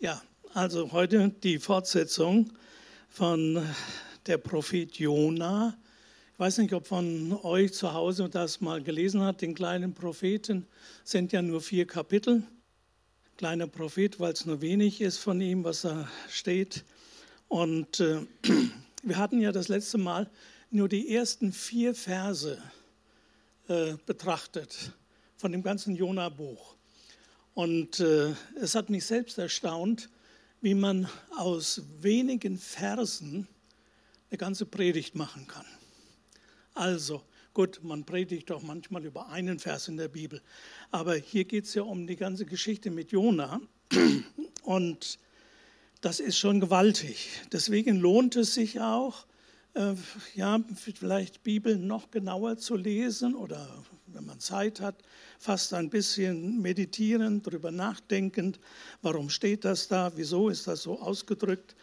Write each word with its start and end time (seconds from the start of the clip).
Ja, 0.00 0.22
also 0.54 0.92
heute 0.92 1.30
die 1.42 1.58
Fortsetzung 1.58 2.52
von 3.08 3.60
der 4.28 4.38
Prophet 4.38 4.94
Jona. 4.96 5.76
Ich 6.34 6.38
weiß 6.38 6.58
nicht, 6.58 6.72
ob 6.72 6.86
von 6.86 7.32
euch 7.42 7.72
zu 7.72 7.92
Hause 7.92 8.28
das 8.28 8.60
mal 8.60 8.80
gelesen 8.80 9.22
hat. 9.22 9.42
Den 9.42 9.56
kleinen 9.56 9.94
Propheten 9.94 10.68
sind 11.02 11.32
ja 11.32 11.42
nur 11.42 11.60
vier 11.60 11.84
Kapitel. 11.84 12.44
Kleiner 13.38 13.66
Prophet, 13.66 14.20
weil 14.20 14.34
es 14.34 14.46
nur 14.46 14.60
wenig 14.60 15.00
ist 15.00 15.18
von 15.18 15.40
ihm, 15.40 15.64
was 15.64 15.80
da 15.80 16.08
steht. 16.28 16.84
Und 17.48 17.98
äh, 17.98 18.20
wir 19.02 19.16
hatten 19.16 19.40
ja 19.40 19.50
das 19.50 19.66
letzte 19.66 19.98
Mal 19.98 20.30
nur 20.70 20.88
die 20.88 21.12
ersten 21.12 21.52
vier 21.52 21.92
Verse 21.92 22.62
äh, 23.66 23.94
betrachtet 24.06 24.92
von 25.36 25.50
dem 25.50 25.64
ganzen 25.64 25.96
Jona-Buch. 25.96 26.77
Und 27.58 27.98
äh, 27.98 28.36
es 28.60 28.76
hat 28.76 28.88
mich 28.88 29.04
selbst 29.04 29.36
erstaunt, 29.36 30.10
wie 30.60 30.74
man 30.74 31.08
aus 31.36 31.82
wenigen 32.00 32.56
Versen 32.56 33.48
eine 34.30 34.38
ganze 34.38 34.64
Predigt 34.64 35.16
machen 35.16 35.48
kann. 35.48 35.66
Also, 36.74 37.20
gut, 37.54 37.80
man 37.82 38.04
predigt 38.04 38.50
doch 38.50 38.62
manchmal 38.62 39.04
über 39.04 39.30
einen 39.30 39.58
Vers 39.58 39.88
in 39.88 39.96
der 39.96 40.06
Bibel, 40.06 40.40
aber 40.92 41.16
hier 41.16 41.46
geht 41.46 41.64
es 41.64 41.74
ja 41.74 41.82
um 41.82 42.06
die 42.06 42.14
ganze 42.14 42.46
Geschichte 42.46 42.92
mit 42.92 43.10
Jona 43.10 43.60
und 44.62 45.18
das 46.00 46.20
ist 46.20 46.38
schon 46.38 46.60
gewaltig. 46.60 47.28
Deswegen 47.50 47.98
lohnt 47.98 48.36
es 48.36 48.54
sich 48.54 48.80
auch, 48.80 49.26
äh, 49.78 49.94
ja, 50.34 50.60
vielleicht 50.74 51.44
Bibel 51.44 51.76
noch 51.76 52.10
genauer 52.10 52.58
zu 52.58 52.76
lesen 52.76 53.34
oder 53.34 53.68
wenn 54.06 54.26
man 54.26 54.40
Zeit 54.40 54.80
hat, 54.80 54.96
fast 55.38 55.72
ein 55.72 55.88
bisschen 55.88 56.60
meditierend, 56.60 57.46
darüber 57.46 57.70
nachdenkend, 57.70 58.58
warum 59.02 59.30
steht 59.30 59.64
das 59.64 59.86
da, 59.86 60.10
wieso 60.16 60.48
ist 60.48 60.66
das 60.66 60.82
so 60.82 61.00
ausgedrückt 61.00 61.76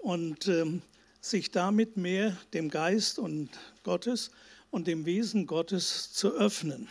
und 0.00 0.46
ähm, 0.46 0.82
sich 1.20 1.50
damit 1.50 1.96
mehr 1.96 2.36
dem 2.54 2.70
Geist 2.70 3.18
und 3.18 3.50
Gottes 3.82 4.30
und 4.70 4.86
dem 4.86 5.04
Wesen 5.04 5.46
Gottes 5.46 6.12
zu 6.12 6.32
öffnen. 6.32 6.88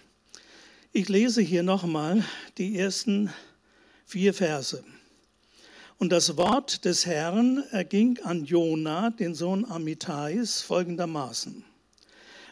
Ich 0.92 1.08
lese 1.08 1.42
hier 1.42 1.64
nochmal 1.64 2.26
die 2.58 2.78
ersten 2.78 3.32
vier 4.06 4.34
Verse. 4.34 4.84
Und 6.00 6.14
das 6.14 6.38
Wort 6.38 6.86
des 6.86 7.06
Herrn 7.06 7.62
erging 7.72 8.20
an 8.24 8.46
Jona, 8.46 9.10
den 9.10 9.36
Sohn 9.36 9.66
Amitais, 9.66 10.62
folgendermaßen. 10.62 11.66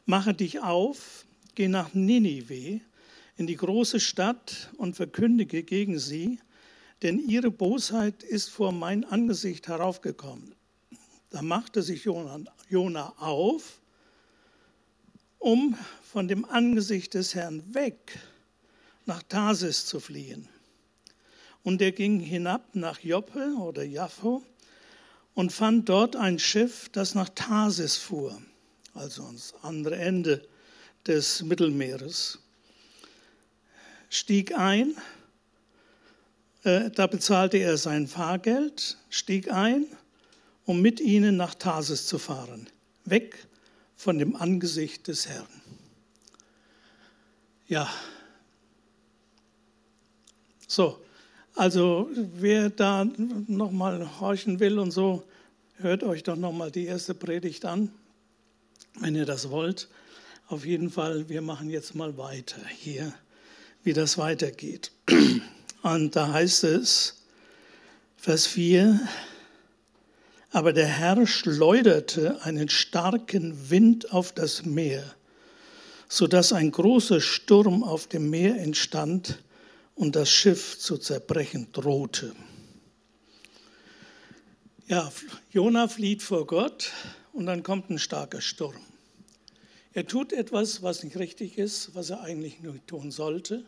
Mache 0.06 0.34
dich 0.34 0.60
auf, 0.60 1.26
geh 1.56 1.70
nach 1.70 1.94
Ninive, 1.94 2.82
in 3.38 3.48
die 3.48 3.56
große 3.56 4.02
Stadt 4.02 4.70
und 4.76 4.98
verkündige 4.98 5.64
gegen 5.64 5.98
sie, 5.98 6.42
denn 7.04 7.20
ihre 7.20 7.50
Bosheit 7.50 8.22
ist 8.22 8.50
vor 8.50 8.74
mein 8.74 9.06
Angesicht 9.06 9.70
heraufgekommen. 9.70 10.54
Da 11.30 11.42
machte 11.42 11.84
sich 11.84 12.04
Jona 12.04 13.14
auf, 13.18 13.80
um 15.40 15.78
von 16.04 16.28
dem 16.28 16.44
Angesicht 16.44 17.14
des 17.14 17.34
Herrn 17.34 17.64
weg 17.74 18.20
nach 19.06 19.24
Tarsis 19.24 19.86
zu 19.86 20.02
fliehen. 20.02 20.50
Und 21.68 21.82
er 21.82 21.92
ging 21.92 22.22
hinab 22.22 22.76
nach 22.76 23.02
Joppe 23.02 23.54
oder 23.60 23.84
Jaffo 23.84 24.42
und 25.34 25.52
fand 25.52 25.90
dort 25.90 26.16
ein 26.16 26.40
Schiff, 26.40 26.88
das 26.94 27.14
nach 27.14 27.28
Tarsis 27.28 27.98
fuhr, 27.98 28.42
also 28.94 29.26
ans 29.26 29.54
andere 29.64 29.98
Ende 29.98 30.48
des 31.06 31.44
Mittelmeeres. 31.44 32.40
Stieg 34.10 34.58
ein, 34.58 34.96
äh, 36.64 36.90
da 36.90 37.06
bezahlte 37.06 37.58
er 37.58 37.76
sein 37.76 38.08
Fahrgeld, 38.08 38.98
stieg 39.10 39.52
ein, 39.52 39.88
um 40.64 40.82
mit 40.82 41.02
ihnen 41.02 41.36
nach 41.36 41.54
Tarsis 41.54 42.08
zu 42.08 42.18
fahren, 42.18 42.70
weg 43.04 43.46
von 43.98 44.18
dem 44.20 44.38
Angesicht 44.38 45.10
des 45.10 45.28
Herrn. 45.28 45.62
Ja, 47.68 47.94
so, 50.66 51.02
also 51.58 52.10
wer 52.14 52.70
da 52.70 53.06
nochmal 53.48 54.20
horchen 54.20 54.60
will 54.60 54.78
und 54.78 54.92
so, 54.92 55.24
hört 55.78 56.04
euch 56.04 56.24
doch 56.24 56.36
nochmal 56.36 56.70
die 56.70 56.86
erste 56.86 57.16
Predigt 57.16 57.66
an, 57.66 57.90
wenn 59.00 59.16
ihr 59.16 59.26
das 59.26 59.50
wollt. 59.50 59.90
Auf 60.48 60.66
jeden 60.66 60.92
Fall, 60.92 61.30
wir 61.30 61.42
machen 61.42 61.70
jetzt 61.70 61.96
mal 61.96 62.18
weiter 62.18 62.62
hier, 62.78 63.12
wie 63.84 63.94
das 63.94 64.18
weitergeht. 64.18 64.92
Und 65.82 66.16
da 66.16 66.32
heißt 66.32 66.64
es, 66.64 67.24
Vers 68.18 68.46
4, 68.48 69.00
aber 70.52 70.74
der 70.74 70.88
Herr 70.88 71.26
schleuderte 71.26 72.42
einen 72.44 72.70
starken 72.70 73.70
Wind 73.70 74.12
auf 74.12 74.32
das 74.32 74.64
Meer, 74.64 75.04
sodass 76.08 76.54
ein 76.54 76.72
großer 76.72 77.20
Sturm 77.20 77.84
auf 77.84 78.08
dem 78.08 78.30
Meer 78.30 78.58
entstand, 78.58 79.40
und 79.98 80.16
das 80.16 80.30
Schiff 80.30 80.78
zu 80.80 80.98
zerbrechen 80.98 81.68
drohte. 81.74 82.34
Ja, 84.88 85.12
Jona 85.52 85.88
flieht 85.88 86.22
vor 86.22 86.46
Gott 86.46 86.94
und 87.34 87.48
dann 87.48 87.64
kommt 87.64 87.90
ein 87.90 88.00
starker 88.00 88.40
Sturm. 88.40 88.80
Er 89.94 90.06
tut 90.06 90.32
etwas, 90.32 90.84
was 90.84 91.04
nicht 91.04 91.18
richtig 91.18 91.58
ist, 91.58 91.96
was 91.96 92.12
er 92.12 92.22
eigentlich 92.22 92.62
nur 92.62 92.80
tun 92.86 93.12
sollte. 93.12 93.66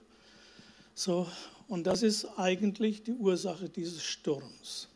So, 0.94 1.28
und 1.67 1.88
das 1.88 2.03
ist 2.03 2.25
eigentlich 2.38 3.03
die 3.03 3.13
Ursache 3.13 3.67
dieses 3.67 4.03
Sturms, 4.03 4.88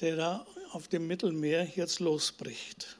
der 0.00 0.16
da 0.16 0.46
auf 0.72 0.88
dem 0.88 1.06
Mittelmeer 1.06 1.68
jetzt 1.76 2.00
losbricht. 2.00 2.96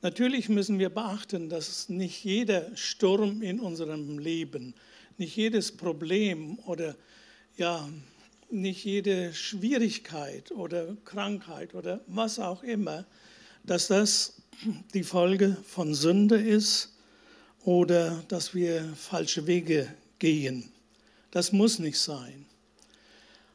Natürlich 0.00 0.48
müssen 0.48 0.78
wir 0.78 0.88
beachten, 0.88 1.50
dass 1.50 1.90
nicht 1.90 2.24
jeder 2.24 2.74
Sturm 2.74 3.42
in 3.42 3.60
unserem 3.60 4.18
Leben 4.18 4.74
nicht 5.20 5.36
jedes 5.36 5.70
Problem 5.70 6.58
oder 6.60 6.96
ja, 7.58 7.86
nicht 8.50 8.84
jede 8.84 9.34
Schwierigkeit 9.34 10.50
oder 10.50 10.96
Krankheit 11.04 11.74
oder 11.74 12.00
was 12.06 12.38
auch 12.38 12.62
immer, 12.62 13.04
dass 13.62 13.88
das 13.88 14.40
die 14.94 15.04
Folge 15.04 15.58
von 15.66 15.94
Sünde 15.94 16.40
ist 16.40 16.94
oder 17.64 18.24
dass 18.28 18.54
wir 18.54 18.82
falsche 18.96 19.46
Wege 19.46 19.94
gehen. 20.18 20.72
Das 21.30 21.52
muss 21.52 21.78
nicht 21.78 21.98
sein. 21.98 22.46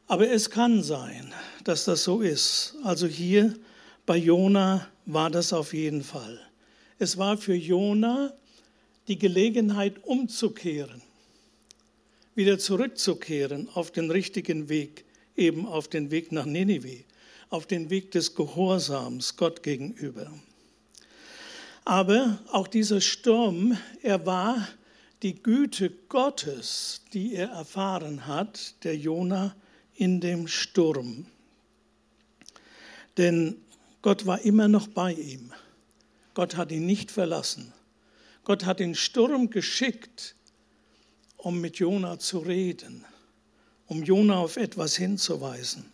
Aber 0.08 0.30
es 0.30 0.52
kann 0.52 0.84
sein, 0.84 1.34
dass 1.64 1.86
das 1.86 2.03
so 2.03 2.22
ist. 2.22 2.76
Also 2.84 3.08
hier 3.08 3.56
bei 4.06 4.18
Jona 4.18 4.88
war 5.08 5.32
das 5.32 5.52
auf 5.52 5.74
jeden 5.74 6.03
Fall. 6.03 6.40
Es 7.00 7.18
war 7.18 7.40
für 7.40 7.56
Jona 7.56 8.34
die 9.08 9.18
Gelegenheit 9.18 10.03
umzukehren 10.03 11.02
wieder 12.35 12.59
zurückzukehren 12.59 13.69
auf 13.73 13.91
den 13.91 14.12
richtigen 14.12 14.69
Weg, 14.69 15.06
eben 15.35 15.66
auf 15.66 15.88
den 15.88 16.12
Weg 16.12 16.31
nach 16.31 16.46
Ninive, 16.46 17.03
auf 17.50 17.66
den 17.66 17.90
Weg 17.90 18.12
des 18.12 18.35
Gehorsams 18.35 19.38
Gott 19.38 19.63
gegenüber. 19.63 20.31
Aber 21.85 22.40
auch 22.51 22.68
dieser 22.68 23.00
Sturm, 23.00 23.78
er 24.01 24.25
war 24.25 24.68
die 25.22 25.41
Güte 25.41 25.91
Gottes, 26.09 27.01
die 27.13 27.35
er 27.35 27.50
erfahren 27.50 28.28
hat, 28.28 28.84
der 28.84 28.97
Jona 28.97 29.56
in 29.96 30.19
dem 30.19 30.47
Sturm. 30.47 31.28
Denn 33.17 33.56
Gott 34.02 34.25
war 34.25 34.41
immer 34.41 34.67
noch 34.67 34.88
bei 34.88 35.13
ihm. 35.13 35.53
Gott 36.34 36.57
hat 36.57 36.72
ihn 36.72 36.85
nicht 36.85 37.12
verlassen. 37.12 37.72
Gott 38.44 38.66
hat 38.66 38.79
den 38.79 38.94
Sturm 38.94 39.50
geschickt, 39.50 40.35
um 41.46 41.62
mit 41.62 41.78
Jona 41.78 42.18
zu 42.18 42.40
reden, 42.40 43.06
um 43.86 44.02
Jona 44.02 44.38
auf 44.38 44.58
etwas 44.58 44.96
hinzuweisen. 44.96 45.86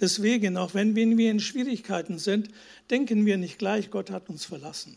Deswegen, 0.00 0.56
auch 0.56 0.74
wenn 0.74 0.96
wir 0.96 1.30
in 1.30 1.38
Schwierigkeiten 1.38 2.18
sind, 2.18 2.48
denken 2.90 3.24
wir 3.26 3.36
nicht 3.36 3.60
gleich, 3.60 3.90
Gott 3.92 4.10
hat 4.10 4.28
uns 4.28 4.44
verlassen. 4.44 4.96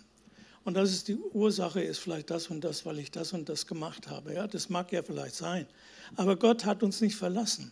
Und 0.64 0.74
das 0.74 0.92
ist 0.92 1.08
die 1.08 1.18
Ursache, 1.18 1.84
ist 1.84 2.00
vielleicht 2.00 2.32
das 2.32 2.48
und 2.48 2.64
das, 2.64 2.84
weil 2.88 2.98
ich 2.98 3.12
das 3.12 3.32
und 3.32 3.48
das 3.48 3.68
gemacht 3.68 4.08
habe. 4.08 4.34
Ja, 4.34 4.48
das 4.48 4.70
mag 4.70 4.92
ja 4.92 5.04
vielleicht 5.04 5.36
sein. 5.36 5.68
Aber 6.16 6.36
Gott 6.36 6.66
hat 6.66 6.82
uns 6.82 7.00
nicht 7.00 7.16
verlassen. 7.16 7.72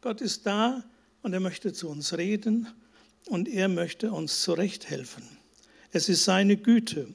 Gott 0.00 0.20
ist 0.20 0.44
da 0.44 0.82
und 1.22 1.34
er 1.34 1.40
möchte 1.40 1.72
zu 1.72 1.88
uns 1.88 2.18
reden 2.18 2.66
und 3.26 3.46
er 3.46 3.68
möchte 3.68 4.10
uns 4.10 4.42
zurechthelfen. 4.42 5.22
Es 5.92 6.08
ist 6.08 6.24
seine 6.24 6.56
Güte. 6.56 7.06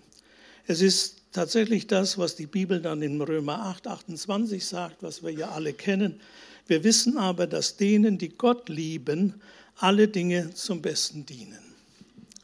Es 0.66 0.82
ist 0.82 1.23
tatsächlich 1.34 1.88
das, 1.88 2.18
was 2.18 2.36
die 2.36 2.48
Bibel 2.48 2.82
dann 2.82 3.02
in 3.02 3.20
Römer 3.20 3.60
8, 3.66 3.88
28 3.88 4.66
sagt, 4.66 5.04
was 5.04 5.24
wir 5.24 5.32
ja 5.32 5.50
alle 5.50 5.74
kennen. 5.74 6.22
Wir 6.68 6.84
wissen 6.86 7.18
aber, 7.18 7.48
dass 7.48 7.76
denen, 7.76 8.18
die 8.18 8.30
Gott 8.30 8.70
lieben, 8.70 9.42
alle 9.76 10.08
Dinge 10.08 10.54
zum 10.54 10.82
Besten 10.82 11.26
dienen. 11.26 11.60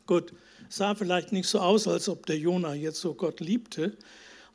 Gut, 0.05 0.33
sah 0.67 0.95
vielleicht 0.95 1.31
nicht 1.31 1.47
so 1.47 1.59
aus, 1.59 1.87
als 1.87 2.09
ob 2.09 2.25
der 2.25 2.37
Jonah 2.37 2.73
jetzt 2.73 2.99
so 2.99 3.13
Gott 3.13 3.39
liebte. 3.39 3.95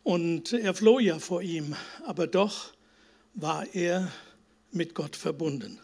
Und 0.03 0.53
er 0.53 0.75
floh 0.75 0.99
ja 0.99 1.19
vor 1.19 1.41
ihm, 1.41 1.75
aber 2.05 2.27
doch 2.27 2.73
war 3.35 3.67
er 3.73 4.11
mit 4.71 4.95
Gott 4.95 5.17
verbunden. 5.17 5.79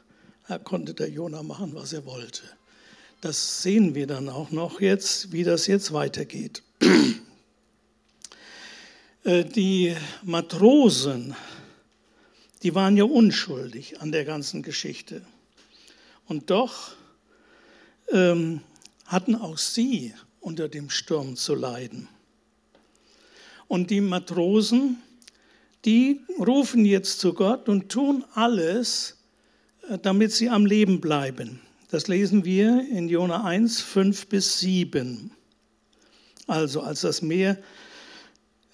Da 0.47 0.58
konnte 0.58 0.93
der 0.93 1.08
Jona 1.08 1.43
machen, 1.43 1.75
was 1.75 1.93
er 1.93 2.05
wollte. 2.05 2.43
Das 3.20 3.62
sehen 3.62 3.94
wir 3.94 4.06
dann 4.06 4.29
auch 4.29 4.50
noch 4.50 4.81
jetzt, 4.81 5.32
wie 5.32 5.44
das 5.44 5.67
jetzt 5.69 5.93
weitergeht. 5.93 6.62
Äh, 9.23 9.45
die 9.45 9.95
Matrosen, 10.23 11.35
die 12.63 12.75
waren 12.75 12.97
ja 12.97 13.05
unschuldig 13.05 14.01
an 14.01 14.13
der 14.13 14.25
ganzen 14.25 14.63
Geschichte. 14.63 15.23
Und 16.27 16.51
doch 16.51 16.93
ähm, 18.11 18.63
hatten 19.05 19.35
auch 19.35 19.59
sie 19.59 20.15
unter 20.41 20.69
dem 20.69 20.89
Sturm 20.89 21.37
zu 21.37 21.55
leiden. 21.55 22.09
Und 23.69 23.91
die 23.91 24.01
Matrosen, 24.01 24.97
die 25.85 26.21
rufen 26.39 26.85
jetzt 26.87 27.21
zu 27.21 27.35
Gott 27.35 27.69
und 27.69 27.91
tun 27.91 28.25
alles, 28.35 29.19
äh, 29.89 29.99
damit 29.99 30.33
sie 30.33 30.49
am 30.49 30.65
Leben 30.65 31.01
bleiben. 31.01 31.61
Das 31.91 32.09
lesen 32.09 32.45
wir 32.45 32.89
in 32.89 33.09
Jona 33.09 33.45
1, 33.45 33.83
5 33.83 34.29
bis 34.29 34.61
7. 34.61 35.31
Also 36.47 36.81
als 36.81 37.03
das 37.03 37.21
Meer, 37.21 37.59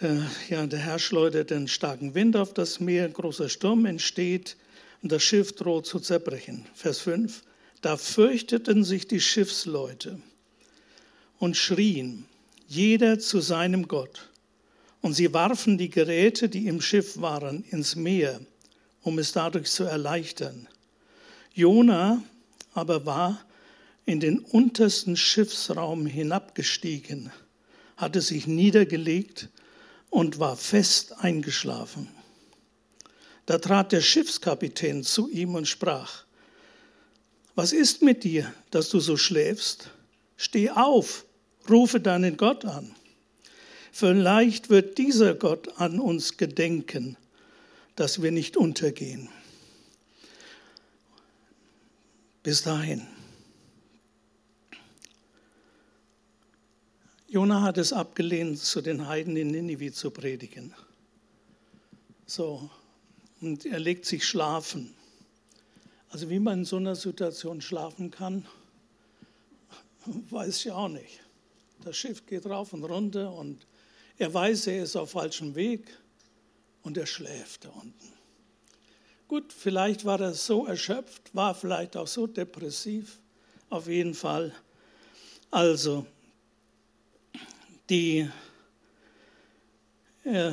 ja, 0.00 0.66
der 0.66 0.78
Herr 0.78 0.98
schleudert 0.98 1.50
einen 1.52 1.68
starken 1.68 2.14
Wind 2.14 2.36
auf 2.36 2.52
das 2.52 2.80
Meer, 2.80 3.04
ein 3.04 3.12
großer 3.12 3.48
Sturm 3.48 3.86
entsteht 3.86 4.56
und 5.02 5.10
das 5.10 5.22
Schiff 5.22 5.52
droht 5.52 5.86
zu 5.86 6.00
zerbrechen. 6.00 6.66
Vers 6.74 7.00
5. 7.00 7.42
Da 7.80 7.96
fürchteten 7.96 8.84
sich 8.84 9.06
die 9.06 9.20
Schiffsleute 9.20 10.20
und 11.38 11.56
schrien, 11.56 12.26
jeder 12.68 13.18
zu 13.18 13.40
seinem 13.40 13.88
Gott. 13.88 14.30
Und 15.00 15.14
sie 15.14 15.32
warfen 15.32 15.78
die 15.78 15.90
Geräte, 15.90 16.48
die 16.48 16.66
im 16.66 16.80
Schiff 16.80 17.20
waren, 17.20 17.64
ins 17.70 17.96
Meer, 17.96 18.40
um 19.02 19.18
es 19.18 19.32
dadurch 19.32 19.70
zu 19.70 19.84
erleichtern. 19.84 20.68
Jona 21.54 22.22
aber 22.74 23.06
war 23.06 23.40
in 24.04 24.20
den 24.20 24.40
untersten 24.40 25.16
Schiffsraum 25.16 26.06
hinabgestiegen, 26.06 27.30
hatte 27.96 28.20
sich 28.20 28.46
niedergelegt 28.46 29.48
und 30.10 30.38
war 30.38 30.56
fest 30.56 31.18
eingeschlafen. 31.18 32.08
Da 33.46 33.58
trat 33.58 33.92
der 33.92 34.00
Schiffskapitän 34.00 35.04
zu 35.04 35.28
ihm 35.28 35.54
und 35.54 35.68
sprach, 35.68 36.24
was 37.54 37.72
ist 37.72 38.02
mit 38.02 38.24
dir, 38.24 38.52
dass 38.70 38.90
du 38.90 39.00
so 39.00 39.16
schläfst? 39.16 39.90
Steh 40.36 40.70
auf, 40.70 41.24
rufe 41.68 42.00
deinen 42.00 42.36
Gott 42.36 42.64
an. 42.64 42.94
Vielleicht 43.92 44.68
wird 44.68 44.98
dieser 44.98 45.34
Gott 45.34 45.80
an 45.80 46.00
uns 46.00 46.36
gedenken, 46.36 47.16
dass 47.94 48.20
wir 48.20 48.30
nicht 48.30 48.56
untergehen. 48.58 49.30
Bis 52.42 52.62
dahin. 52.62 53.06
Jona 57.28 57.62
hat 57.62 57.76
es 57.76 57.92
abgelehnt, 57.92 58.60
zu 58.60 58.80
den 58.80 59.08
Heiden 59.08 59.36
in 59.36 59.48
Ninive 59.48 59.92
zu 59.92 60.12
predigen. 60.12 60.72
So, 62.24 62.70
und 63.40 63.66
er 63.66 63.80
legt 63.80 64.06
sich 64.06 64.24
schlafen. 64.24 64.94
Also 66.10 66.30
wie 66.30 66.38
man 66.38 66.60
in 66.60 66.64
so 66.64 66.76
einer 66.76 66.94
Situation 66.94 67.60
schlafen 67.60 68.12
kann, 68.12 68.46
weiß 70.30 70.66
ich 70.66 70.70
auch 70.70 70.88
nicht. 70.88 71.20
Das 71.82 71.96
Schiff 71.96 72.24
geht 72.26 72.46
rauf 72.46 72.72
und 72.72 72.84
runter 72.84 73.32
und 73.32 73.66
er 74.18 74.32
weiß, 74.32 74.68
er 74.68 74.84
ist 74.84 74.94
auf 74.94 75.10
falschem 75.10 75.56
Weg 75.56 75.98
und 76.82 76.96
er 76.96 77.06
schläft 77.06 77.64
da 77.64 77.70
unten. 77.70 78.12
Gut, 79.26 79.52
vielleicht 79.52 80.04
war 80.04 80.20
er 80.20 80.32
so 80.32 80.66
erschöpft, 80.66 81.34
war 81.34 81.56
vielleicht 81.56 81.96
auch 81.96 82.06
so 82.06 82.28
depressiv, 82.28 83.18
auf 83.68 83.88
jeden 83.88 84.14
Fall. 84.14 84.54
Also, 85.50 86.06
die, 87.90 88.28
äh, 90.24 90.52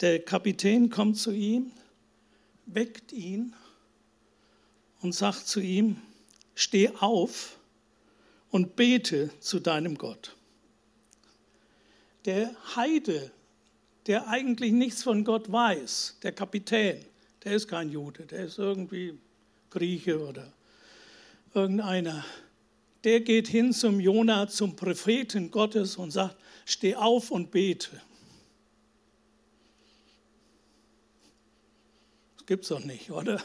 der 0.00 0.24
Kapitän 0.24 0.90
kommt 0.90 1.18
zu 1.18 1.32
ihm, 1.32 1.72
weckt 2.66 3.12
ihn 3.12 3.54
und 5.00 5.14
sagt 5.14 5.46
zu 5.46 5.60
ihm, 5.60 5.96
steh 6.54 6.90
auf 7.00 7.58
und 8.50 8.76
bete 8.76 9.30
zu 9.40 9.60
deinem 9.60 9.96
Gott. 9.96 10.36
Der 12.24 12.54
Heide, 12.76 13.30
der 14.06 14.28
eigentlich 14.28 14.72
nichts 14.72 15.02
von 15.02 15.24
Gott 15.24 15.50
weiß, 15.50 16.18
der 16.22 16.32
Kapitän, 16.32 17.04
der 17.44 17.52
ist 17.52 17.68
kein 17.68 17.90
Jude, 17.90 18.26
der 18.26 18.46
ist 18.46 18.58
irgendwie 18.58 19.18
Grieche 19.70 20.26
oder 20.26 20.52
irgendeiner. 21.54 22.24
Der 23.04 23.20
geht 23.20 23.48
hin 23.48 23.72
zum 23.72 24.00
Jona, 24.00 24.48
zum 24.48 24.74
Propheten 24.76 25.50
Gottes 25.50 25.96
und 25.96 26.10
sagt, 26.10 26.36
steh 26.64 26.96
auf 26.96 27.30
und 27.30 27.50
bete. 27.50 28.00
Das 32.36 32.46
gibt 32.46 32.64
es 32.64 32.68
doch 32.70 32.84
nicht, 32.84 33.10
oder? 33.10 33.42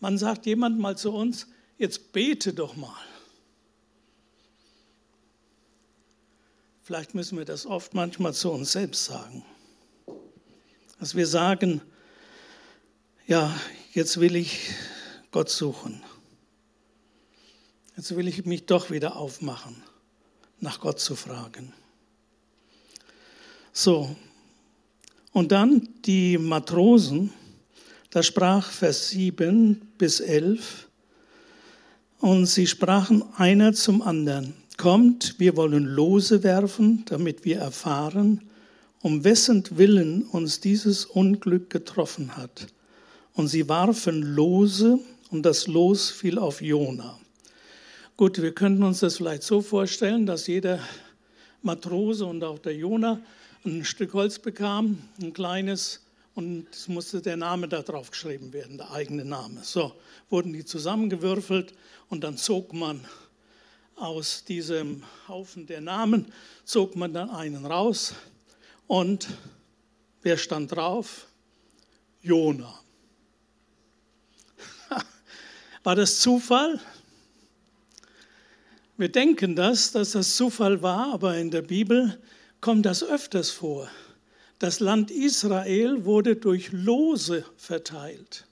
Man 0.00 0.18
sagt 0.18 0.46
jemand 0.46 0.78
mal 0.78 0.98
zu 0.98 1.12
uns, 1.12 1.46
jetzt 1.78 2.12
bete 2.12 2.52
doch 2.52 2.76
mal. 2.76 3.00
Vielleicht 6.82 7.14
müssen 7.14 7.38
wir 7.38 7.46
das 7.46 7.64
oft 7.64 7.94
manchmal 7.94 8.34
zu 8.34 8.50
uns 8.50 8.72
selbst 8.72 9.06
sagen. 9.06 9.42
Dass 10.98 11.14
wir 11.14 11.26
sagen, 11.26 11.80
ja, 13.26 13.58
jetzt 13.92 14.20
will 14.20 14.36
ich 14.36 14.74
Gott 15.30 15.48
suchen. 15.48 16.02
Jetzt 17.96 18.16
will 18.16 18.26
ich 18.26 18.44
mich 18.44 18.66
doch 18.66 18.90
wieder 18.90 19.16
aufmachen, 19.16 19.76
nach 20.60 20.80
Gott 20.80 20.98
zu 20.98 21.14
fragen. 21.14 21.72
So, 23.72 24.16
und 25.32 25.52
dann 25.52 25.88
die 26.04 26.36
Matrosen, 26.38 27.32
da 28.10 28.22
sprach 28.22 28.70
Vers 28.70 29.10
7 29.10 29.92
bis 29.96 30.20
11, 30.20 30.88
und 32.18 32.46
sie 32.46 32.66
sprachen 32.66 33.22
einer 33.36 33.74
zum 33.74 34.02
anderen, 34.02 34.54
kommt, 34.76 35.38
wir 35.38 35.56
wollen 35.56 35.84
Lose 35.84 36.42
werfen, 36.42 37.04
damit 37.06 37.44
wir 37.44 37.58
erfahren, 37.58 38.48
um 39.02 39.22
wessen 39.22 39.62
Willen 39.76 40.22
uns 40.22 40.60
dieses 40.60 41.04
Unglück 41.04 41.70
getroffen 41.70 42.36
hat 42.36 42.66
und 43.34 43.48
sie 43.48 43.68
warfen 43.68 44.22
Lose 44.22 44.98
und 45.30 45.42
das 45.42 45.66
Los 45.66 46.10
fiel 46.10 46.38
auf 46.38 46.60
Jona. 46.62 47.20
Gut, 48.16 48.40
wir 48.40 48.54
könnten 48.54 48.84
uns 48.84 49.00
das 49.00 49.16
vielleicht 49.16 49.42
so 49.42 49.60
vorstellen, 49.60 50.24
dass 50.24 50.46
jeder 50.46 50.78
Matrose 51.62 52.24
und 52.24 52.44
auch 52.44 52.60
der 52.60 52.76
Jona 52.76 53.20
ein 53.64 53.84
Stück 53.84 54.14
Holz 54.14 54.38
bekam, 54.38 54.98
ein 55.20 55.32
kleines, 55.32 56.00
und 56.36 56.68
es 56.72 56.86
musste 56.86 57.20
der 57.20 57.36
Name 57.36 57.66
da 57.66 57.82
drauf 57.82 58.12
geschrieben 58.12 58.52
werden, 58.52 58.78
der 58.78 58.92
eigene 58.92 59.24
Name. 59.24 59.64
So 59.64 59.96
wurden 60.30 60.52
die 60.52 60.64
zusammengewürfelt 60.64 61.74
und 62.08 62.22
dann 62.22 62.36
zog 62.36 62.72
man 62.72 63.04
aus 63.96 64.44
diesem 64.44 65.02
Haufen 65.26 65.66
der 65.66 65.80
Namen, 65.80 66.32
zog 66.64 66.94
man 66.94 67.12
dann 67.12 67.30
einen 67.30 67.66
raus 67.66 68.14
und 68.86 69.26
wer 70.22 70.36
stand 70.36 70.70
drauf? 70.70 71.26
Jona. 72.22 72.78
War 75.82 75.96
das 75.96 76.20
Zufall? 76.20 76.80
Wir 78.96 79.08
denken 79.08 79.56
das, 79.56 79.90
dass 79.90 80.12
das 80.12 80.36
Zufall 80.36 80.80
war, 80.80 81.12
aber 81.12 81.36
in 81.36 81.50
der 81.50 81.62
Bibel 81.62 82.16
kommt 82.60 82.86
das 82.86 83.02
öfters 83.02 83.50
vor. 83.50 83.90
Das 84.60 84.78
Land 84.78 85.10
Israel 85.10 86.04
wurde 86.04 86.36
durch 86.36 86.70
Lose 86.70 87.44
verteilt. 87.56 88.46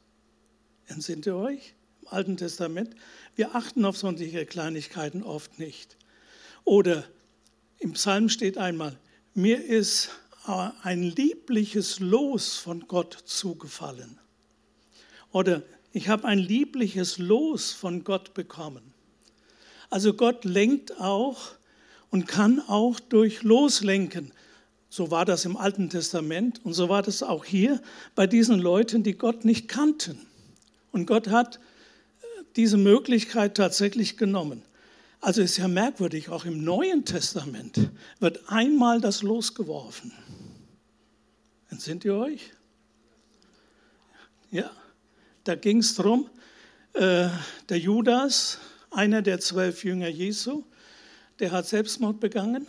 Entsinnt 0.87 1.27
ihr 1.27 1.37
euch? 1.37 1.75
Im 2.03 2.09
Alten 2.09 2.37
Testament. 2.37 2.97
Wir 3.37 3.55
achten 3.55 3.85
auf 3.85 3.97
solche 3.97 4.45
Kleinigkeiten 4.45 5.23
oft 5.23 5.61
nicht. 5.61 5.97
Oder 6.65 7.05
im 7.79 7.93
Psalm 7.93 8.29
steht 8.29 8.59
einmal, 8.59 8.99
mir 9.35 9.65
ist 9.65 10.11
ein 10.83 11.05
liebliches 11.05 12.01
Los 12.01 12.57
von 12.57 12.89
Gott 12.89 13.17
zugefallen. 13.27 14.19
Oder 15.31 15.63
ich 15.93 16.09
habe 16.09 16.25
ein 16.27 16.39
liebliches 16.39 17.19
Los 17.19 17.71
von 17.71 18.03
Gott 18.03 18.35
bekommen. 18.35 18.92
Also 19.93 20.15
Gott 20.15 20.47
lenkt 20.47 20.99
auch 20.99 21.51
und 22.09 22.27
kann 22.27 22.61
auch 22.67 22.99
durch 22.99 23.43
Loslenken. 23.43 24.33
So 24.89 25.11
war 25.11 25.27
das 25.27 25.45
im 25.45 25.59
Alten 25.59 25.91
Testament 25.91 26.65
und 26.65 26.73
so 26.73 26.89
war 26.89 27.03
das 27.03 27.23
auch 27.23 27.45
hier 27.45 27.79
bei 28.15 28.27
diesen 28.27 28.59
Leuten, 28.59 29.03
die 29.03 29.13
Gott 29.13 29.45
nicht 29.45 29.69
kannten. 29.69 30.19
Und 30.93 31.05
Gott 31.05 31.29
hat 31.29 31.57
äh, 31.57 32.27
diese 32.57 32.79
Möglichkeit 32.79 33.55
tatsächlich 33.55 34.17
genommen. 34.17 34.63
Also 35.21 35.43
ist 35.43 35.59
ja 35.59 35.69
merkwürdig, 35.69 36.31
auch 36.31 36.47
im 36.47 36.65
Neuen 36.65 37.05
Testament 37.05 37.91
wird 38.19 38.49
einmal 38.49 38.99
das 39.03 39.21
Los 39.21 39.55
geworfen. 39.55 40.13
Entsinnt 41.69 42.07
ihr 42.07 42.15
euch? 42.15 42.55
Ja. 44.51 44.71
Da 45.45 45.55
ging 45.55 45.81
es 45.81 45.95
darum, 45.97 46.31
Äh, 46.95 47.29
der 47.71 47.79
Judas, 47.79 48.59
einer 48.93 49.23
der 49.23 49.41
zwölf 49.41 49.85
Jünger 49.85 50.09
Jesu, 50.09 50.65
der 51.39 51.51
hat 51.51 51.67
Selbstmord 51.67 52.21
begangen. 52.21 52.67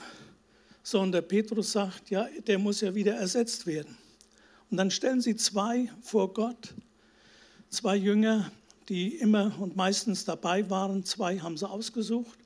So, 0.82 1.00
und 1.00 1.12
der 1.12 1.22
Petrus 1.22 1.72
sagt, 1.72 2.10
ja, 2.10 2.27
der 2.48 2.60
muss 2.60 2.82
ja 2.82 2.96
wieder 2.96 3.13
ersetzt 3.13 3.68
werden. 3.68 3.98
Und 4.70 4.77
dann 4.77 4.92
stellen 4.92 5.22
sie 5.22 5.36
zwei 5.36 5.89
vor 6.01 6.34
Gott, 6.34 6.74
zwei 7.70 7.96
Jünger, 7.96 8.51
die 8.89 9.15
immer 9.15 9.53
und 9.60 9.75
meistens 9.75 10.25
dabei 10.25 10.70
waren, 10.70 11.06
zwei 11.06 11.39
haben 11.39 11.58
sie 11.58 11.70
ausgesucht. 11.70 12.39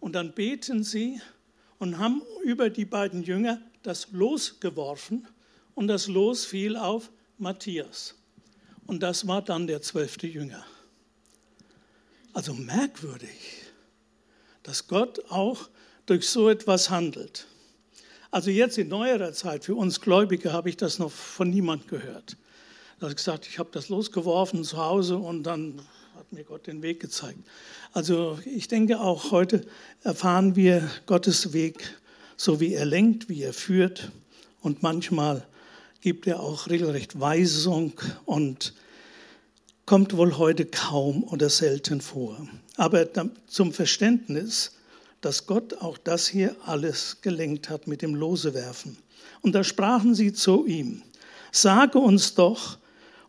Und 0.00 0.14
dann 0.14 0.32
beten 0.32 0.82
sie 0.82 1.20
und 1.78 1.98
haben 1.98 2.22
über 2.44 2.70
die 2.70 2.84
beiden 2.84 3.22
Jünger 3.22 3.60
das 3.82 4.08
Los 4.12 4.60
geworfen 4.60 5.26
und 5.74 5.88
das 5.88 6.08
Los 6.08 6.44
fiel 6.44 6.76
auf 6.76 7.10
Matthias. 7.36 8.14
Und 8.86 9.02
das 9.02 9.26
war 9.26 9.42
dann 9.42 9.66
der 9.66 9.82
zwölfte 9.82 10.26
Jünger. 10.26 10.64
Also 12.32 12.54
merkwürdig, 12.54 13.64
dass 14.62 14.86
Gott 14.86 15.20
auch 15.30 15.68
durch 16.06 16.28
so 16.28 16.48
etwas 16.48 16.90
handelt. 16.90 17.46
Also 18.30 18.50
jetzt 18.50 18.76
in 18.78 18.88
neuerer 18.88 19.32
Zeit, 19.32 19.64
für 19.64 19.74
uns 19.74 20.00
Gläubige, 20.00 20.52
habe 20.52 20.68
ich 20.68 20.76
das 20.76 20.98
noch 20.98 21.10
von 21.10 21.48
niemand 21.48 21.88
gehört. 21.88 22.36
Er 23.00 23.08
hat 23.08 23.16
gesagt, 23.16 23.46
ich 23.46 23.58
habe 23.58 23.70
das 23.72 23.88
losgeworfen 23.88 24.64
zu 24.64 24.76
Hause 24.76 25.16
und 25.16 25.44
dann 25.44 25.80
hat 26.16 26.32
mir 26.32 26.44
Gott 26.44 26.66
den 26.66 26.82
Weg 26.82 27.00
gezeigt. 27.00 27.38
Also 27.92 28.38
ich 28.44 28.68
denke 28.68 29.00
auch 29.00 29.30
heute 29.30 29.64
erfahren 30.02 30.56
wir 30.56 30.90
Gottes 31.06 31.52
Weg, 31.52 31.96
so 32.36 32.60
wie 32.60 32.74
er 32.74 32.84
lenkt, 32.84 33.28
wie 33.28 33.42
er 33.42 33.54
führt 33.54 34.10
und 34.60 34.82
manchmal 34.82 35.46
gibt 36.00 36.26
er 36.26 36.40
auch 36.40 36.68
regelrecht 36.68 37.18
Weisung 37.18 37.92
und 38.24 38.74
kommt 39.88 40.14
wohl 40.18 40.36
heute 40.36 40.66
kaum 40.66 41.24
oder 41.24 41.48
selten 41.48 42.02
vor. 42.02 42.46
Aber 42.76 43.08
zum 43.46 43.72
Verständnis, 43.72 44.72
dass 45.22 45.46
Gott 45.46 45.78
auch 45.80 45.96
das 45.96 46.28
hier 46.28 46.54
alles 46.66 47.22
gelenkt 47.22 47.70
hat 47.70 47.86
mit 47.86 48.02
dem 48.02 48.14
Losewerfen. 48.14 48.98
Und 49.40 49.54
da 49.54 49.64
sprachen 49.64 50.14
sie 50.14 50.34
zu 50.34 50.66
ihm, 50.66 51.00
sage 51.52 51.98
uns 51.98 52.34
doch, 52.34 52.76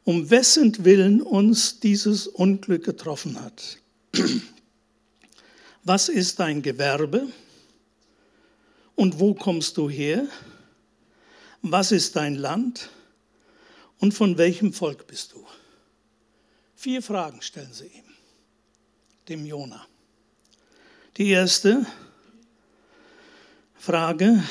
um 0.04 0.30
wessen 0.30 0.84
Willen 0.84 1.22
uns 1.22 1.80
dieses 1.80 2.28
Unglück 2.28 2.84
getroffen 2.84 3.40
hat. 3.40 3.78
Was 5.86 6.10
ist 6.10 6.42
dein 6.42 6.62
Gewerbe? 6.62 7.26
Und 8.96 9.18
wo 9.18 9.34
kommst 9.34 9.78
du 9.78 9.90
her? 9.90 10.28
Was 11.62 11.94
ist 11.94 12.18
dein 12.18 12.36
Land? 12.36 12.90
Und 14.00 14.14
von 14.14 14.38
welchem 14.38 14.74
Volk 14.74 15.08
bist 15.08 15.32
du? 15.32 15.46
Vier 16.80 17.02
Fragen 17.02 17.42
stellen 17.42 17.74
sie 17.74 17.88
ihm, 17.88 18.06
dem 19.28 19.46
Jona. 19.46 19.86
Die 21.18 21.28
erste 21.28 21.86
Frage, 23.76 24.42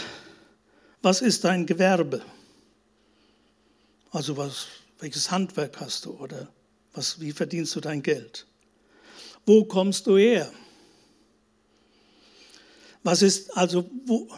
was 1.00 1.23
ist 1.23 1.44
dein 1.44 1.64
Gewerbe? 1.64 2.23
Also 4.11 4.37
was, 4.37 4.66
welches 4.99 5.30
Handwerk 5.30 5.80
hast 5.80 6.04
du 6.04 6.18
oder 6.18 6.52
was, 6.92 7.18
wie 7.18 7.32
verdienst 7.32 7.75
du 7.76 7.80
dein 7.80 8.02
Geld? 8.02 8.47
Wo 9.47 9.64
kommst 9.64 10.06
du 10.06 10.18
her? 10.18 10.52
Was 13.04 13.23
ist 13.23 13.56
also, 13.56 13.88
wo, 14.04 14.28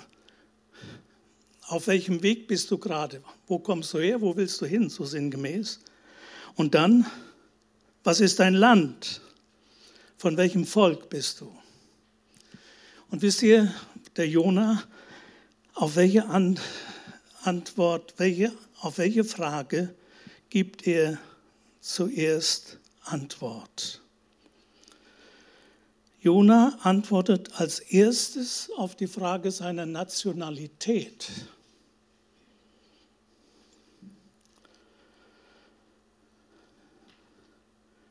auf 1.62 1.88
welchem 1.88 2.22
Weg 2.22 2.46
bist 2.46 2.70
du 2.70 2.78
gerade? 2.78 3.20
Wo 3.48 3.58
kommst 3.58 3.92
du 3.94 3.98
her? 3.98 4.20
Wo 4.20 4.36
willst 4.36 4.60
du 4.60 4.66
hin, 4.66 4.88
so 4.90 5.04
sinngemäß? 5.04 5.80
Und 6.54 6.76
dann, 6.76 7.04
was 8.04 8.20
ist 8.20 8.38
dein 8.38 8.54
Land? 8.54 9.20
Von 10.16 10.36
welchem 10.36 10.66
Volk 10.66 11.10
bist 11.10 11.40
du? 11.40 11.52
Und 13.10 13.22
wisst 13.22 13.42
ihr, 13.42 13.74
der 14.16 14.28
Jona, 14.28 14.82
auf 15.74 15.96
welche 15.96 16.26
Antwort, 17.42 18.14
welche, 18.18 18.52
auf 18.80 18.98
welche 18.98 19.24
Frage 19.24 19.94
gibt 20.48 20.86
er 20.86 21.18
zuerst 21.80 22.78
Antwort? 23.04 24.00
Jona 26.20 26.78
antwortet 26.82 27.50
als 27.54 27.80
erstes 27.80 28.70
auf 28.76 28.94
die 28.94 29.06
Frage 29.06 29.50
seiner 29.50 29.86
Nationalität. 29.86 31.28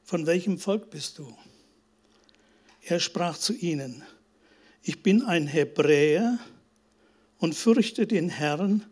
Von 0.09 0.25
welchem 0.25 0.57
Volk 0.57 0.89
bist 0.89 1.19
du? 1.19 1.37
Er 2.81 2.99
sprach 2.99 3.37
zu 3.37 3.53
ihnen, 3.53 4.01
ich 4.81 5.03
bin 5.03 5.21
ein 5.21 5.45
Hebräer 5.45 6.39
und 7.37 7.53
fürchte 7.53 8.07
den 8.07 8.27
Herrn, 8.27 8.83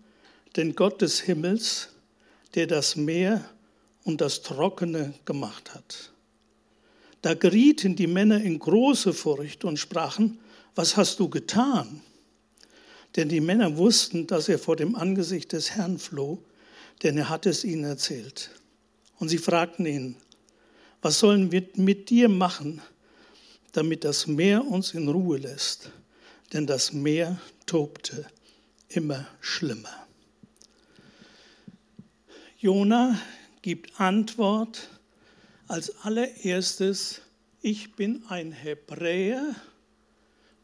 den 0.58 0.76
Gott 0.76 1.02
des 1.02 1.22
Himmels, 1.22 1.90
der 2.54 2.68
das 2.68 2.96
Meer 2.96 3.50
und 4.04 4.22
das 4.22 4.44
Trockene 4.44 5.16
gemacht 5.26 5.74
hat. 5.74 6.12
Da 7.24 7.34
gerieten 7.34 7.96
die 7.96 8.06
Männer 8.06 8.40
in 8.40 8.60
große 8.60 9.12
Furcht 9.12 9.66
und 9.66 9.80
sprachen, 9.80 10.38
was 10.76 10.98
hast 10.98 11.20
du 11.20 11.30
getan? 11.30 12.02
Denn 13.16 13.28
die 13.28 13.42
Männer 13.42 13.76
wussten, 13.76 14.28
dass 14.28 14.50
er 14.50 14.60
vor 14.60 14.76
dem 14.76 14.96
Angesicht 14.96 15.52
des 15.52 15.72
Herrn 15.72 15.98
floh, 15.98 16.38
denn 17.02 17.18
er 17.18 17.30
hatte 17.30 17.50
es 17.50 17.64
ihnen 17.64 17.86
erzählt. 17.86 18.52
Und 19.18 19.30
sie 19.30 19.40
fragten 19.40 19.88
ihn, 19.88 20.16
was 21.02 21.20
sollen 21.20 21.52
wir 21.52 21.68
mit 21.76 22.10
dir 22.10 22.30
machen, 22.30 22.82
damit 23.72 24.04
das 24.04 24.28
Meer 24.28 24.66
uns 24.66 24.94
in 24.94 25.08
Ruhe 25.08 25.38
lässt? 25.38 25.92
Denn 26.54 26.66
das 26.66 26.94
Meer 26.94 27.40
tobte 27.66 28.26
immer 28.90 29.28
schlimmer. 29.42 30.08
Jona 32.58 33.20
gibt 33.62 34.00
Antwort 34.00 34.90
als 35.68 35.96
allererstes, 36.04 37.22
ich 37.62 37.94
bin 37.96 38.24
ein 38.30 38.52
Hebräer 38.52 39.56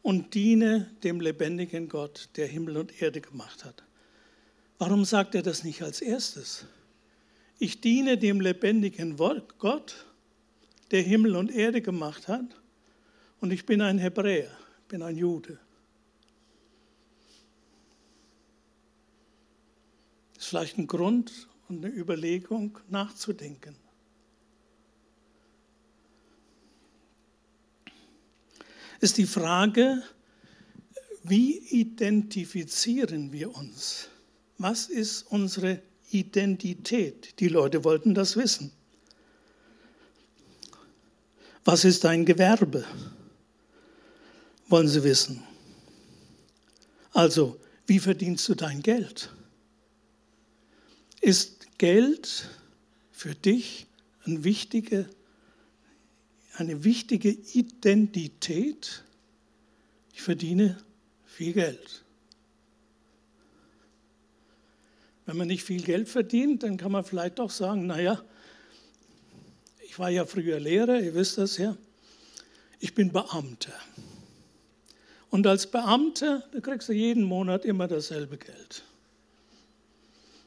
und 0.02 0.34
diene 0.34 0.90
dem 1.02 1.20
lebendigen 1.20 1.88
Gott, 1.88 2.30
der 2.36 2.46
Himmel 2.46 2.78
und 2.78 3.00
Erde 3.02 3.20
gemacht 3.20 3.64
hat. 3.64 3.84
Warum 4.78 5.04
sagt 5.04 5.34
er 5.34 5.42
das 5.42 5.64
nicht 5.64 5.82
als 5.82 6.00
erstes? 6.00 6.66
Ich 7.58 7.80
diene 7.80 8.18
dem 8.18 8.40
lebendigen 8.40 9.16
Gott 9.58 10.06
der 10.90 11.02
Himmel 11.02 11.36
und 11.36 11.50
Erde 11.50 11.80
gemacht 11.80 12.28
hat. 12.28 12.44
Und 13.40 13.52
ich 13.52 13.66
bin 13.66 13.80
ein 13.80 13.98
Hebräer, 13.98 14.50
bin 14.88 15.02
ein 15.02 15.16
Jude. 15.16 15.58
Das 20.34 20.44
ist 20.44 20.48
vielleicht 20.48 20.78
ein 20.78 20.86
Grund 20.86 21.48
und 21.68 21.84
eine 21.84 21.94
Überlegung 21.94 22.78
nachzudenken. 22.88 23.76
Ist 29.00 29.18
die 29.18 29.26
Frage, 29.26 30.02
wie 31.24 31.58
identifizieren 31.58 33.32
wir 33.32 33.54
uns? 33.54 34.08
Was 34.58 34.86
ist 34.86 35.22
unsere 35.30 35.82
Identität? 36.10 37.38
Die 37.40 37.48
Leute 37.48 37.84
wollten 37.84 38.14
das 38.14 38.36
wissen. 38.36 38.72
Was 41.64 41.84
ist 41.84 42.04
dein 42.04 42.26
Gewerbe? 42.26 42.84
Wollen 44.68 44.88
Sie 44.88 45.02
wissen. 45.02 45.42
Also, 47.12 47.58
wie 47.86 47.98
verdienst 47.98 48.48
du 48.48 48.54
dein 48.54 48.82
Geld? 48.82 49.30
Ist 51.20 51.78
Geld 51.78 52.50
für 53.12 53.34
dich 53.34 53.86
eine 54.24 54.44
wichtige, 54.44 55.08
eine 56.56 56.84
wichtige 56.84 57.30
Identität? 57.30 59.04
Ich 60.12 60.22
verdiene 60.22 60.78
viel 61.24 61.52
Geld. 61.52 62.04
Wenn 65.26 65.36
man 65.38 65.48
nicht 65.48 65.64
viel 65.64 65.82
Geld 65.82 66.08
verdient, 66.08 66.62
dann 66.62 66.76
kann 66.76 66.92
man 66.92 67.04
vielleicht 67.04 67.38
doch 67.38 67.50
sagen, 67.50 67.86
naja, 67.86 68.22
ich 69.94 69.98
war 70.00 70.10
ja 70.10 70.26
früher 70.26 70.58
Lehrer, 70.58 70.98
ihr 70.98 71.14
wisst 71.14 71.38
das 71.38 71.56
ja. 71.56 71.76
Ich 72.80 72.96
bin 72.96 73.12
Beamter. 73.12 73.72
Und 75.30 75.46
als 75.46 75.68
Beamter, 75.68 76.42
da 76.50 76.58
kriegst 76.58 76.88
du 76.88 76.92
jeden 76.92 77.22
Monat 77.22 77.64
immer 77.64 77.86
dasselbe 77.86 78.36
Geld. 78.36 78.82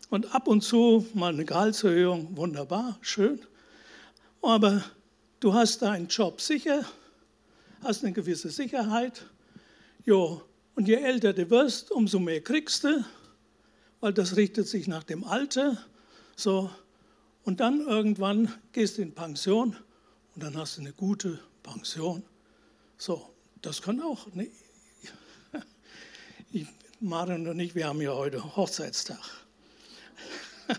Und 0.10 0.36
ab 0.36 0.50
und 0.50 0.66
zu 0.66 1.08
mal 1.14 1.32
eine 1.32 1.46
Gehaltserhöhung, 1.46 2.36
wunderbar, 2.36 2.98
schön. 3.00 3.40
Aber 4.42 4.84
du 5.40 5.54
hast 5.54 5.82
deinen 5.82 6.10
Job 6.10 6.42
sicher, 6.42 6.84
hast 7.84 8.04
eine 8.04 8.12
gewisse 8.12 8.50
Sicherheit. 8.50 9.28
Jo, 10.06 10.42
und 10.76 10.90
je 10.90 10.96
älter 10.96 11.32
du 11.32 11.50
wirst, 11.50 11.90
umso 11.92 12.20
mehr 12.20 12.42
kriegst 12.42 12.84
du, 12.84 13.02
weil 14.02 14.12
das 14.12 14.36
richtet 14.36 14.68
sich 14.68 14.90
nach 14.90 15.04
dem 15.04 15.24
Alter. 15.24 15.82
So, 16.36 16.70
und 17.48 17.62
dann 17.62 17.80
irgendwann 17.80 18.54
gehst 18.74 18.98
du 18.98 19.02
in 19.02 19.14
Pension 19.14 19.74
und 20.36 20.44
dann 20.44 20.58
hast 20.58 20.76
du 20.76 20.82
eine 20.82 20.92
gute 20.92 21.40
Pension. 21.64 22.22
So, 22.98 23.30
das 23.62 23.82
kann 23.82 24.02
auch. 24.02 24.28
Ne? 24.34 24.50
Ich, 26.52 26.68
Marion 27.00 27.48
und 27.48 27.58
ich, 27.62 27.74
wir 27.74 27.88
haben 27.88 28.02
ja 28.02 28.14
heute 28.14 28.44
Hochzeitstag. 28.56 29.20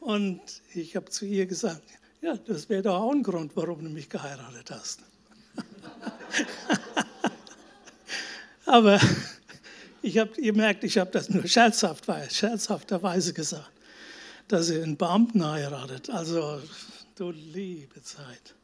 Und 0.00 0.40
ich 0.74 0.96
habe 0.96 1.10
zu 1.10 1.26
ihr 1.26 1.44
gesagt, 1.44 1.82
ja, 2.22 2.34
das 2.34 2.70
wäre 2.70 2.82
doch 2.82 2.96
auch 2.96 3.12
ein 3.12 3.22
Grund, 3.22 3.54
warum 3.54 3.84
du 3.84 3.90
mich 3.90 4.08
geheiratet 4.08 4.70
hast. 4.70 5.00
Aber 8.64 8.98
ich 10.00 10.16
habe, 10.16 10.40
ihr 10.40 10.54
merkt, 10.54 10.82
ich 10.82 10.96
habe 10.96 11.10
das 11.10 11.28
nur 11.28 11.46
scherzhaft, 11.46 12.06
scherzhafterweise 12.30 13.34
gesagt, 13.34 13.70
dass 14.50 14.66
sie 14.66 14.82
einen 14.82 14.96
Beamten 14.96 15.46
heiratet. 15.46 16.10
Also, 16.10 16.60
du 17.14 17.30
liebe 17.30 18.02
Zeit. 18.02 18.56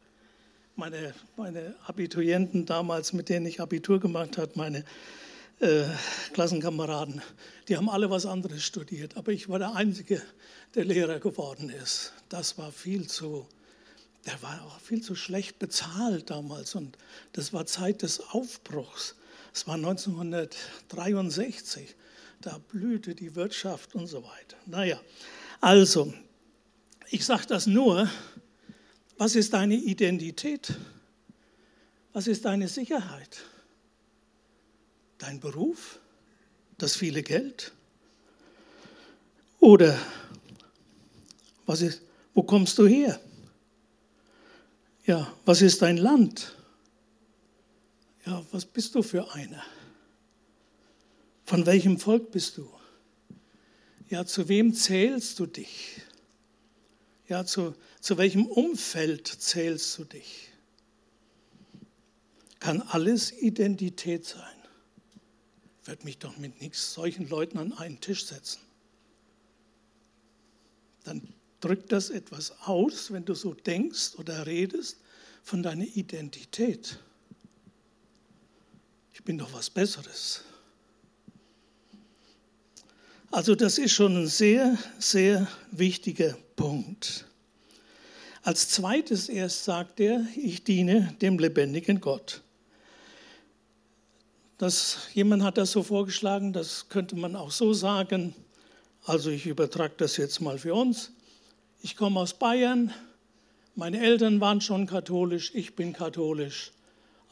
Meine, 0.75 1.15
meine 1.37 1.77
Abiturienten 1.87 2.67
damals, 2.67 3.13
mit 3.13 3.29
denen 3.29 3.47
ich 3.47 3.61
Abitur 3.61 4.01
gemacht 4.01 4.37
habe, 4.37 4.51
meine 4.57 4.85
äh, 5.61 5.85
Klassenkameraden, 6.33 7.23
die 7.69 7.77
haben 7.77 7.89
alle 7.89 8.11
was 8.11 8.27
anderes 8.27 8.65
studiert. 8.65 9.17
Aber 9.17 9.31
ich 9.31 9.49
war 9.49 9.61
der 9.61 9.77
Einzige, 9.77 10.21
der 10.75 10.85
Lehrer 10.85 11.21
geworden 11.21 11.71
ist. 11.71 12.13
Das 12.29 12.59
war 12.59 12.73
viel 12.73 13.07
zu, 13.07 13.47
der 14.27 14.43
war 14.43 14.61
auch 14.67 14.81
viel 14.81 15.03
zu 15.03 15.15
schlecht 15.15 15.61
bezahlt 15.61 16.31
damals. 16.31 16.75
Und 16.75 16.99
das 17.33 17.53
war 17.53 17.65
Zeit 17.65 18.03
des 18.03 18.19
Aufbruchs. 18.19 19.15
Es 19.55 19.69
war 19.69 19.77
1963. 19.77 21.95
Da 22.41 22.59
blühte 22.59 23.15
die 23.15 23.37
Wirtschaft 23.37 23.95
und 23.95 24.09
so 24.09 24.25
weiter. 24.25 24.57
Naja, 24.67 25.01
also, 25.61 26.13
ich 27.11 27.25
sage 27.25 27.47
das 27.47 27.67
nur, 27.67 28.09
was 29.19 29.35
ist 29.35 29.53
deine 29.53 29.77
Identität? 29.77 30.75
Was 32.13 32.27
ist 32.27 32.45
deine 32.45 32.69
Sicherheit? 32.69 33.43
Dein 35.19 35.41
Beruf? 35.41 35.99
Das 36.79 36.97
viele 36.97 37.23
Geld? 37.23 37.73
Oder 39.61 39.99
was 41.65 41.81
ist, 41.81 42.03
wo 42.35 42.43
kommst 42.43 42.79
du 42.79 42.87
her? 42.87 43.19
Ja, 45.07 45.33
was 45.45 45.63
ist 45.63 45.83
dein 45.83 45.97
Land? 45.97 46.55
Ja, 48.27 48.45
was 48.51 48.67
bist 48.67 48.95
du 48.95 49.03
für 49.03 49.33
einer? 49.35 49.63
Von 51.45 51.65
welchem 51.65 51.99
Volk 51.99 52.31
bist 52.33 52.57
du? 52.57 52.69
Ja, 54.09 54.25
zu 54.25 54.49
wem 54.49 54.73
zählst 54.73 55.39
du 55.39 55.47
dich? 55.47 56.01
Ja, 57.29 57.45
zu, 57.45 57.75
zu 58.01 58.17
welchem 58.19 58.47
Umfeld 58.47 59.27
zählst 59.27 59.99
du 59.99 60.05
dich? 60.05 60.51
Kann 62.61 62.83
alles 62.83 63.33
Identität 63.33 64.25
sein? 64.25 64.57
Ich 65.83 65.89
werde 65.89 66.05
mich 66.05 66.19
doch 66.19 66.37
mit 66.37 66.61
nichts 66.61 66.95
solchen 66.95 67.29
Leuten 67.29 67.59
an 67.59 67.73
einen 67.73 68.01
Tisch 68.01 68.27
setzen. 68.27 68.61
Dann 71.05 71.35
drückt 71.61 71.91
das 71.93 72.11
etwas 72.11 72.53
aus, 72.63 73.13
wenn 73.13 73.25
du 73.25 73.35
so 73.35 73.55
denkst 73.55 74.17
oder 74.19 74.47
redest, 74.47 74.99
von 75.43 75.63
deiner 75.63 75.85
Identität. 75.85 76.99
Ich 79.13 79.23
bin 79.23 79.39
doch 79.39 79.53
was 79.53 79.71
Besseres. 79.71 80.43
Also 83.31 83.55
das 83.55 83.79
ist 83.79 83.93
schon 83.93 84.17
ein 84.17 84.27
sehr, 84.29 84.79
sehr 84.99 85.49
wichtiger 85.71 86.37
Punkt. 86.55 87.27
Als 88.43 88.69
zweites 88.69 89.29
erst 89.29 89.65
sagt 89.65 89.99
er, 89.99 90.25
ich 90.37 90.63
diene 90.63 91.15
dem 91.21 91.39
lebendigen 91.39 92.01
Gott. 92.01 92.43
Das, 94.59 95.09
jemand 95.13 95.43
hat 95.43 95.59
das 95.59 95.73
so 95.73 95.83
vorgeschlagen, 95.83 96.53
das 96.53 96.89
könnte 96.89 97.17
man 97.17 97.37
auch 97.37 97.51
so 97.51 97.75
sagen. 97.75 98.35
Also 99.05 99.31
ich 99.31 99.47
übertrage 99.47 99.95
das 99.99 100.17
jetzt 100.17 100.41
mal 100.41 100.59
für 100.59 100.75
uns. 100.75 101.13
Ich 101.83 101.97
komme 101.97 102.21
aus 102.21 102.35
Bayern, 102.35 102.93
meine 103.75 104.01
Eltern 104.01 104.41
waren 104.41 104.61
schon 104.61 104.87
katholisch, 104.87 105.51
ich 105.55 105.77
bin 105.77 105.93
katholisch. 105.93 106.73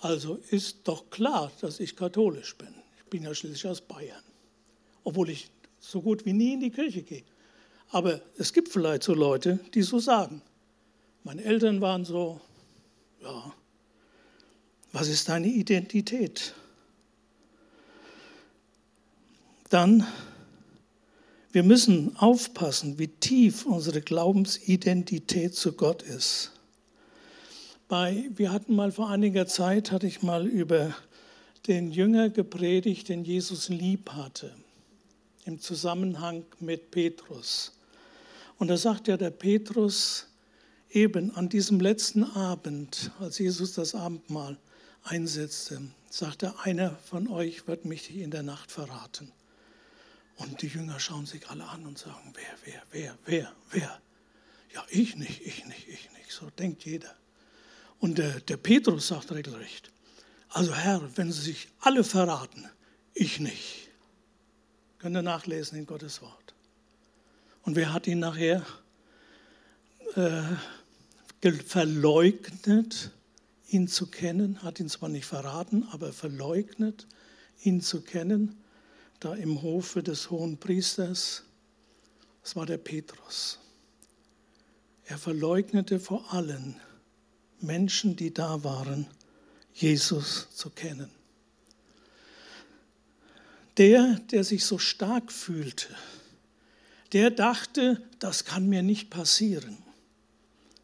Also 0.01 0.39
ist 0.51 0.81
doch 0.85 1.09
klar, 1.09 1.51
dass 1.61 1.81
ich 1.81 1.97
katholisch 1.97 2.57
bin. 2.57 2.75
Ich 2.99 3.05
bin 3.05 3.23
ja 3.23 3.35
schließlich 3.35 3.67
aus 3.67 3.81
Bayern, 3.81 4.23
obwohl 5.05 5.31
ich 5.31 5.54
so 5.91 6.01
gut 6.01 6.25
wie 6.25 6.33
nie 6.33 6.55
in 6.55 6.61
die 6.61 6.71
Kirche 6.71 7.03
gehe. 7.03 7.25
Aber 7.91 8.21
es 8.39 8.53
gibt 8.53 8.69
vielleicht 8.69 9.03
so 9.03 9.15
Leute, 9.15 9.59
die 9.75 9.83
so 9.83 9.99
sagen. 9.99 10.43
Meine 11.23 11.45
Eltern 11.45 11.81
waren 11.81 12.05
so, 12.05 12.41
ja, 13.23 13.55
was 14.93 15.09
ist 15.09 15.29
deine 15.29 15.49
Identität? 15.49 16.55
Dann 19.71 20.07
wir 21.55 21.63
müssen 21.63 22.17
aufpassen, 22.17 22.99
wie 22.99 23.07
tief 23.07 23.65
unsere 23.65 24.01
Glaubensidentität 24.01 25.55
zu 25.55 25.75
Gott 25.75 26.03
ist. 26.03 26.51
Bei, 27.87 28.29
wir 28.35 28.51
hatten 28.51 28.75
mal 28.75 28.91
vor 28.91 29.09
einiger 29.09 29.47
Zeit, 29.47 29.93
hatte 29.93 30.09
ich 30.09 30.21
mal 30.21 30.49
über 30.49 30.97
den 31.69 31.93
Jünger 31.93 32.29
gepredigt, 32.29 33.09
den 33.09 33.23
Jesus 33.23 33.69
lieb 33.69 34.11
hatte, 34.11 34.53
im 35.45 35.61
Zusammenhang 35.61 36.45
mit 36.61 36.91
Petrus. 36.91 37.73
Und 38.59 38.69
da 38.69 38.77
sagt 38.77 39.09
ja 39.09 39.17
der 39.17 39.31
Petrus 39.31 40.27
eben 40.91 41.35
an 41.35 41.49
diesem 41.49 41.81
letzten 41.81 42.25
Abend, 42.25 43.11
als 43.19 43.39
Jesus 43.39 43.75
das 43.75 43.95
Abendmahl 43.95 44.59
einsetzte, 45.03 45.83
sagte, 46.09 46.55
einer 46.61 46.97
von 46.97 47.29
euch 47.29 47.67
wird 47.67 47.85
mich 47.85 48.15
in 48.17 48.31
der 48.31 48.43
Nacht 48.43 48.71
verraten. 48.71 49.33
Und 50.37 50.63
die 50.63 50.69
Jünger 50.69 50.99
schauen 50.99 51.27
sich 51.27 51.49
alle 51.49 51.65
an 51.65 51.87
und 51.87 51.99
sagen, 51.99 52.33
wer, 52.35 52.45
wer, 52.65 52.83
wer, 52.91 53.19
wer, 53.25 53.53
wer? 53.71 54.01
Ja, 54.73 54.85
ich 54.91 55.17
nicht, 55.17 55.43
ich 55.47 55.65
nicht, 55.67 55.89
ich 55.89 56.11
nicht. 56.13 56.31
So 56.31 56.51
denkt 56.51 56.85
jeder. 56.85 57.15
Und 58.01 58.19
der, 58.19 58.41
der 58.41 58.57
Petrus 58.57 59.09
sagt 59.09 59.31
regelrecht, 59.33 59.91
also 60.49 60.75
Herr, 60.75 61.17
wenn 61.17 61.33
sie 61.33 61.43
sich 61.43 61.69
alle 61.81 62.05
verraten, 62.05 62.69
ich 63.13 63.41
nicht. 63.41 63.84
Könnt 65.05 65.19
ihr 65.19 65.23
nachlesen 65.23 65.77
in 65.77 65.85
Gottes 65.85 66.23
Wort. 66.23 66.55
Und 67.61 67.77
wer 67.77 67.93
hat 67.93 68.07
ihn 68.07 68.21
nachher 68.21 68.65
äh, 70.15 71.53
verleugnet, 71.63 73.11
ihn 73.69 73.87
zu 73.87 74.07
kennen? 74.07 74.63
Hat 74.63 74.81
ihn 74.81 74.89
zwar 74.89 75.11
nicht 75.11 75.27
verraten, 75.27 75.87
aber 75.91 76.15
verleugnet, 76.15 77.07
ihn 77.61 77.83
zu 77.83 78.01
kennen 78.01 78.57
da 79.21 79.35
im 79.35 79.61
Hofe 79.61 80.03
des 80.03 80.31
hohen 80.31 80.57
Priesters, 80.57 81.43
das 82.43 82.57
war 82.57 82.65
der 82.65 82.79
Petrus. 82.79 83.59
Er 85.05 85.19
verleugnete 85.19 86.01
vor 86.01 86.33
allen 86.33 86.81
Menschen, 87.61 88.17
die 88.17 88.33
da 88.33 88.65
waren, 88.65 89.07
Jesus 89.75 90.49
zu 90.55 90.71
kennen. 90.71 91.11
Der, 93.77 94.21
der 94.31 94.45
sich 94.45 94.65
so 94.65 94.79
stark 94.79 95.33
fühlte, 95.33 95.89
der 97.13 97.31
dachte, 97.31 98.03
das 98.19 98.45
kann 98.45 98.69
mir 98.69 98.83
nicht 98.83 99.11
passieren. 99.11 99.79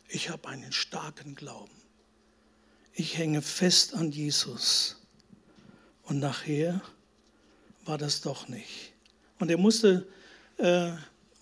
Ich 0.09 0.31
habe 0.31 0.49
einen 0.49 0.73
starken 0.73 1.35
Glauben. 1.35 1.71
Ich 2.93 3.17
hänge 3.17 3.43
fest 3.43 3.95
an 3.95 4.11
Jesus. 4.11 4.97
Und 6.03 6.19
nachher 6.19 6.83
war 7.85 7.99
das 7.99 8.21
doch 8.21 8.49
nicht. 8.49 8.93
Und 9.39 9.51
er 9.51 9.59
musste, 9.59 10.07
äh, 10.59 10.93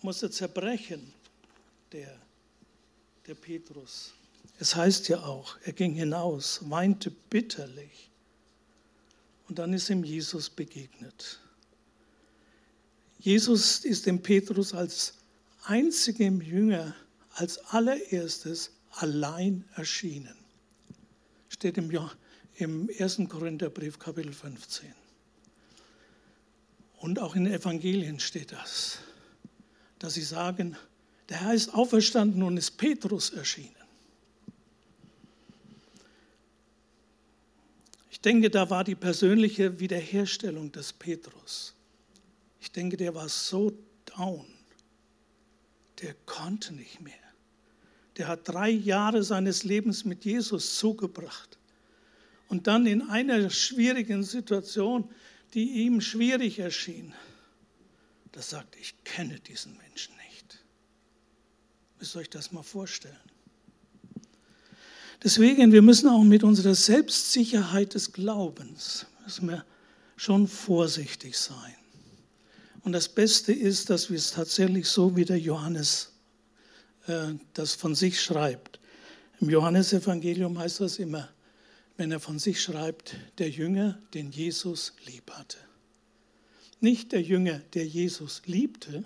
musste 0.03 0.31
zerbrechen, 0.31 1.13
der, 1.93 2.19
der 3.27 3.35
Petrus. 3.35 4.13
Es 4.59 4.75
heißt 4.75 5.09
ja 5.09 5.23
auch, 5.23 5.57
er 5.65 5.73
ging 5.73 5.95
hinaus, 5.95 6.61
weinte 6.69 7.11
bitterlich. 7.11 8.11
Und 9.49 9.59
dann 9.59 9.73
ist 9.73 9.89
ihm 9.89 10.05
Jesus 10.05 10.51
begegnet. 10.51 11.41
Jesus 13.19 13.85
ist 13.85 14.07
dem 14.07 14.23
Petrus 14.23 14.75
als 14.75 15.15
einzigem 15.65 16.41
Jünger 16.41 16.95
als 17.35 17.59
allererstes 17.59 18.73
allein 18.91 19.65
erschienen. 19.75 20.35
Steht 21.49 21.79
im, 21.79 21.91
im 22.57 22.91
1. 22.99 23.23
Korintherbrief 23.29 23.99
Kapitel 23.99 24.33
15. 24.33 24.93
Und 26.99 27.21
auch 27.21 27.37
in 27.37 27.45
den 27.45 27.55
Evangelien 27.55 28.19
steht 28.19 28.53
das, 28.53 28.99
dass 29.99 30.15
sie 30.15 30.23
sagen, 30.23 30.77
der 31.29 31.43
Herr 31.43 31.55
ist 31.55 31.75
auferstanden 31.75 32.43
und 32.43 32.57
ist 32.57 32.73
Petrus 32.73 33.31
erschienen. 33.31 33.78
Ich 38.19 38.23
denke, 38.23 38.51
da 38.51 38.69
war 38.69 38.83
die 38.83 38.97
persönliche 38.97 39.79
Wiederherstellung 39.79 40.73
des 40.73 40.93
Petrus. 40.93 41.75
Ich 42.61 42.73
denke, 42.73 42.97
der 42.97 43.15
war 43.15 43.29
so 43.29 43.73
down, 44.17 44.45
der 46.03 46.15
konnte 46.27 46.75
nicht 46.75 47.01
mehr. 47.01 47.15
der 48.19 48.27
hat 48.27 48.49
drei 48.49 48.69
Jahre 48.69 49.23
seines 49.23 49.63
Lebens 49.63 50.05
mit 50.05 50.25
Jesus 50.25 50.77
zugebracht. 50.77 51.57
Und 52.49 52.67
dann 52.67 52.87
in 52.87 53.03
einer 53.03 53.49
schwierigen 53.51 54.25
Situation, 54.25 55.09
die 55.55 55.85
ihm 55.85 56.01
schwierig 56.01 56.59
erschien, 56.59 57.15
da 58.33 58.43
sagt, 58.43 58.77
ich 58.77 58.95
kenne 59.05 59.39
diesen 59.41 59.77
Menschen 59.77 60.15
nicht. 60.29 60.65
Müsst 61.99 62.17
ihr 62.17 62.21
euch 62.21 62.31
das 62.31 62.53
mal 62.53 62.63
vorstellen. 62.63 63.17
Deswegen, 65.23 65.73
wir 65.73 65.83
müssen 65.83 66.09
auch 66.09 66.23
mit 66.23 66.45
unserer 66.45 66.75
Selbstsicherheit 66.75 67.95
des 67.95 68.13
Glaubens, 68.13 69.07
müssen 69.25 69.49
wir 69.49 69.65
schon 70.17 70.47
vorsichtig 70.47 71.37
sein. 71.37 71.75
Und 72.83 72.93
das 72.93 73.09
Beste 73.09 73.53
ist, 73.53 73.91
dass 73.91 74.11
wir 74.11 74.17
es 74.17 74.31
tatsächlich 74.31 74.89
so 74.89 75.17
wie 75.17 75.25
der 75.25 75.39
Johannes 75.39 76.13
äh, 77.07 77.35
das 77.55 77.75
von 77.75 77.95
sich 77.95 78.21
schreibt. 78.23 78.79
Im 79.41 79.51
Johannesevangelium 79.51 80.59
heißt 80.59 80.81
das 80.81 80.99
immer, 80.99 81.29
wenn 81.97 82.13
er 82.13 82.21
von 82.21 82.39
sich 82.39 82.63
schreibt, 82.63 83.17
der 83.39 83.51
Jünger, 83.51 83.99
den 84.15 84.31
Jesus 84.31 84.95
lieb 85.05 85.31
hatte. 85.33 85.59
Nicht 86.81 87.11
der 87.11 87.23
Jünger, 87.23 87.61
der 87.75 87.87
Jesus 87.87 88.43
liebte, 88.47 89.05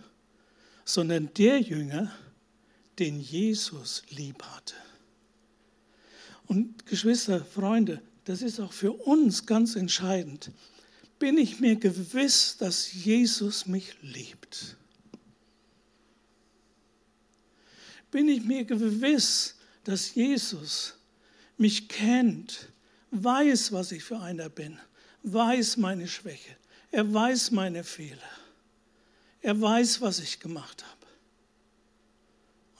sondern 0.85 1.31
der 1.38 1.61
Jünger, 1.61 2.12
den 2.98 3.18
Jesus 3.18 4.03
lieb 4.11 4.42
hatte. 4.42 4.75
Und 6.46 6.87
Geschwister, 6.87 7.44
Freunde, 7.44 8.02
das 8.24 8.42
ist 8.42 8.61
auch 8.61 8.72
für 8.72 8.92
uns 8.92 9.46
ganz 9.46 9.76
entscheidend. 9.76 10.50
Bin 11.18 11.38
ich 11.38 11.61
mir 11.61 11.76
gewiss, 11.76 12.57
dass 12.59 12.92
Jesus 12.92 13.66
mich 13.66 13.94
liebt? 14.02 14.76
Bin 18.11 18.28
ich 18.28 18.44
mir 18.44 18.64
gewiss, 18.64 19.57
dass 19.85 20.14
Jesus 20.14 20.94
mich 21.57 21.88
kennt, 21.88 22.68
weiß, 23.11 23.72
was 23.72 23.92
ich 23.92 24.05
für 24.05 24.18
einer 24.20 24.48
bin, 24.48 24.78
weiß 25.22 25.76
meine 25.76 26.09
Schwäche, 26.09 26.57
er 26.90 27.12
weiß 27.12 27.52
meine 27.52 27.85
Fehler, 27.85 28.18
er 29.40 29.61
weiß, 29.61 30.00
was 30.00 30.18
ich 30.18 30.40
gemacht 30.40 30.85
habe. 30.85 31.07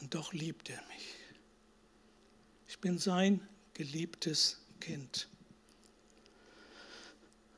Und 0.01 0.15
doch 0.15 0.33
liebt 0.33 0.69
er 0.69 0.83
mich. 0.89 1.15
Ich 2.67 2.79
bin 2.81 2.99
sein 2.99 3.41
geliebtes 3.75 4.59
Kind. 4.81 5.29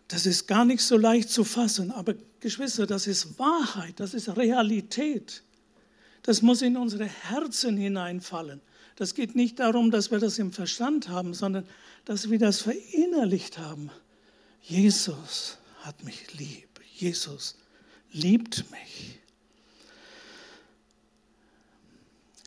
Das 0.09 0.27
ist 0.27 0.47
gar 0.47 0.65
nicht 0.65 0.83
so 0.83 0.97
leicht 0.97 1.31
zu 1.31 1.45
fassen, 1.45 1.91
aber 1.91 2.15
Geschwister, 2.41 2.87
das 2.87 3.07
ist 3.07 3.39
Wahrheit, 3.39 3.99
das 3.99 4.15
ist 4.15 4.37
Realität. 4.37 5.43
Das 6.23 6.43
muss 6.43 6.63
in 6.63 6.77
unsere 6.77 7.07
Herzen 7.07 7.77
hineinfallen. 7.77 8.61
Das 8.97 9.15
geht 9.15 9.35
nicht 9.35 9.59
darum, 9.59 9.91
dass 9.91 10.11
wir 10.11 10.19
das 10.19 10.39
im 10.39 10.53
Verstand 10.53 11.09
haben, 11.09 11.35
sondern 11.35 11.67
dass 12.05 12.31
wir 12.31 12.39
das 12.39 12.61
verinnerlicht 12.61 13.59
haben. 13.59 13.91
Jesus 14.63 15.59
hat 15.83 16.05
mich 16.05 16.33
lieb. 16.35 16.81
Jesus 16.95 17.57
liebt 18.13 18.71
mich. 18.71 19.19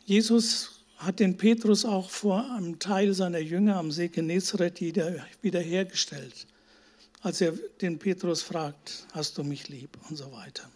Jesus 0.06 0.77
hat 0.98 1.20
den 1.20 1.36
Petrus 1.36 1.84
auch 1.84 2.10
vor 2.10 2.52
einem 2.52 2.78
Teil 2.78 3.14
seiner 3.14 3.38
Jünger 3.38 3.76
am 3.76 3.92
See 3.92 4.08
Genezareth 4.08 4.80
wiederhergestellt, 4.80 6.46
als 7.20 7.40
er 7.40 7.52
den 7.80 7.98
Petrus 7.98 8.42
fragt, 8.42 9.06
hast 9.12 9.38
du 9.38 9.44
mich 9.44 9.68
lieb 9.68 9.96
und 10.08 10.16
so 10.16 10.32
weiter. 10.32 10.68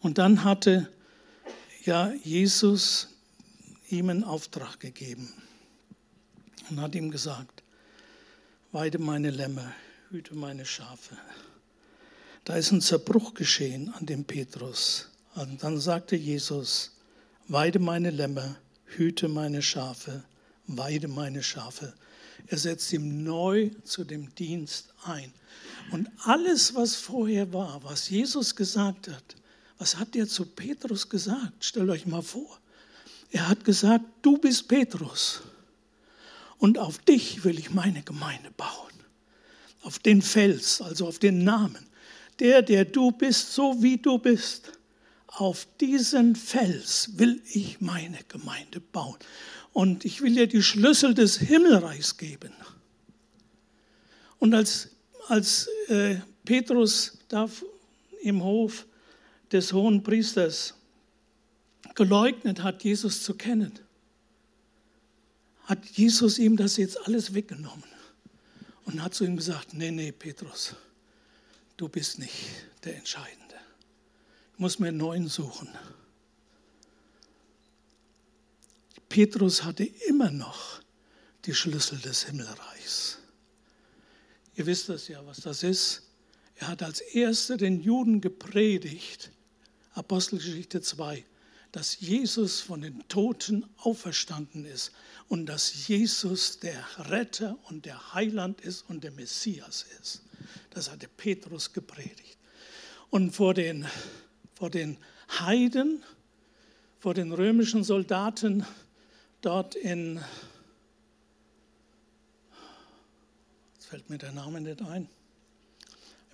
Und 0.00 0.18
dann 0.18 0.44
hatte 0.44 0.90
ja 1.84 2.12
Jesus 2.24 3.08
ihm 3.88 4.10
einen 4.10 4.24
Auftrag 4.24 4.80
gegeben 4.80 5.32
und 6.70 6.80
hat 6.80 6.94
ihm 6.94 7.10
gesagt, 7.10 7.62
weide 8.72 8.98
meine 8.98 9.30
Lämmer, 9.30 9.72
hüte 10.10 10.34
meine 10.34 10.66
Schafe. 10.66 11.16
Da 12.44 12.56
ist 12.56 12.72
ein 12.72 12.80
Zerbruch 12.80 13.34
geschehen 13.34 13.92
an 13.94 14.06
dem 14.06 14.24
Petrus. 14.24 15.08
Und 15.34 15.62
dann 15.62 15.78
sagte 15.78 16.16
Jesus, 16.16 16.92
Weide 17.50 17.80
meine 17.80 18.10
Lämmer, 18.10 18.54
hüte 18.84 19.26
meine 19.26 19.60
Schafe, 19.60 20.22
weide 20.68 21.08
meine 21.08 21.42
Schafe. 21.42 21.92
Er 22.46 22.58
setzt 22.58 22.92
ihm 22.92 23.24
neu 23.24 23.70
zu 23.82 24.04
dem 24.04 24.32
Dienst 24.36 24.94
ein. 25.02 25.32
Und 25.90 26.08
alles, 26.22 26.76
was 26.76 26.94
vorher 26.94 27.52
war, 27.52 27.82
was 27.82 28.08
Jesus 28.08 28.54
gesagt 28.54 29.08
hat, 29.08 29.34
was 29.78 29.96
hat 29.96 30.14
er 30.14 30.28
zu 30.28 30.46
Petrus 30.46 31.08
gesagt? 31.08 31.64
Stellt 31.64 31.90
euch 31.90 32.06
mal 32.06 32.22
vor. 32.22 32.60
Er 33.32 33.48
hat 33.48 33.64
gesagt, 33.64 34.04
du 34.22 34.38
bist 34.38 34.68
Petrus 34.68 35.42
und 36.58 36.78
auf 36.78 36.98
dich 36.98 37.42
will 37.42 37.58
ich 37.58 37.72
meine 37.72 38.04
Gemeinde 38.04 38.52
bauen. 38.56 38.92
Auf 39.82 39.98
den 39.98 40.22
Fels, 40.22 40.80
also 40.80 41.08
auf 41.08 41.18
den 41.18 41.42
Namen. 41.42 41.84
Der, 42.38 42.62
der 42.62 42.84
du 42.84 43.10
bist, 43.10 43.52
so 43.54 43.82
wie 43.82 43.96
du 43.96 44.18
bist 44.18 44.70
auf 45.30 45.66
diesen 45.80 46.34
Fels 46.34 47.18
will 47.18 47.40
ich 47.52 47.80
meine 47.80 48.18
Gemeinde 48.28 48.80
bauen. 48.80 49.16
Und 49.72 50.04
ich 50.04 50.20
will 50.20 50.34
dir 50.34 50.48
die 50.48 50.62
Schlüssel 50.62 51.14
des 51.14 51.38
Himmelreichs 51.38 52.16
geben. 52.16 52.52
Und 54.38 54.54
als, 54.54 54.90
als 55.28 55.68
äh, 55.88 56.16
Petrus 56.44 57.18
da 57.28 57.48
im 58.22 58.42
Hof 58.42 58.86
des 59.52 59.72
hohen 59.72 60.02
Priesters 60.02 60.74
geleugnet 61.94 62.62
hat, 62.62 62.82
Jesus 62.82 63.22
zu 63.22 63.34
kennen, 63.34 63.72
hat 65.64 65.84
Jesus 65.86 66.38
ihm 66.38 66.56
das 66.56 66.76
jetzt 66.76 67.06
alles 67.06 67.34
weggenommen 67.34 67.84
und 68.84 69.02
hat 69.02 69.14
zu 69.14 69.24
ihm 69.24 69.36
gesagt, 69.36 69.74
nee, 69.74 69.92
nee, 69.92 70.10
Petrus, 70.10 70.74
du 71.76 71.88
bist 71.88 72.18
nicht 72.18 72.34
der 72.82 72.96
Entscheidende 72.96 73.39
muss 74.60 74.78
mir 74.78 74.88
einen 74.88 74.98
neuen 74.98 75.26
suchen. 75.26 75.68
Petrus 79.08 79.64
hatte 79.64 79.84
immer 80.06 80.30
noch 80.30 80.82
die 81.46 81.54
Schlüssel 81.54 81.98
des 81.98 82.24
Himmelreichs. 82.24 83.18
Ihr 84.54 84.66
wisst 84.66 84.90
das 84.90 85.08
ja, 85.08 85.24
was 85.24 85.38
das 85.38 85.62
ist. 85.62 86.02
Er 86.56 86.68
hat 86.68 86.82
als 86.82 87.00
erster 87.00 87.56
den 87.56 87.80
Juden 87.80 88.20
gepredigt, 88.20 89.32
Apostelgeschichte 89.94 90.82
2, 90.82 91.24
dass 91.72 91.98
Jesus 91.98 92.60
von 92.60 92.82
den 92.82 93.08
Toten 93.08 93.64
auferstanden 93.78 94.66
ist 94.66 94.92
und 95.28 95.46
dass 95.46 95.88
Jesus 95.88 96.60
der 96.60 96.84
Retter 96.98 97.58
und 97.70 97.86
der 97.86 98.12
Heiland 98.12 98.60
ist 98.60 98.82
und 98.90 99.04
der 99.04 99.12
Messias 99.12 99.86
ist. 100.02 100.22
Das 100.68 100.90
hatte 100.90 101.08
Petrus 101.08 101.72
gepredigt. 101.72 102.36
Und 103.08 103.34
vor 103.34 103.54
den 103.54 103.86
vor 104.60 104.68
den 104.68 104.98
Heiden, 105.38 106.02
vor 106.98 107.14
den 107.14 107.32
römischen 107.32 107.82
Soldaten 107.82 108.66
dort 109.40 109.74
in, 109.74 110.20
jetzt 113.72 113.86
fällt 113.86 114.10
mir 114.10 114.18
der 114.18 114.32
Name 114.32 114.60
nicht 114.60 114.82
ein, 114.82 115.08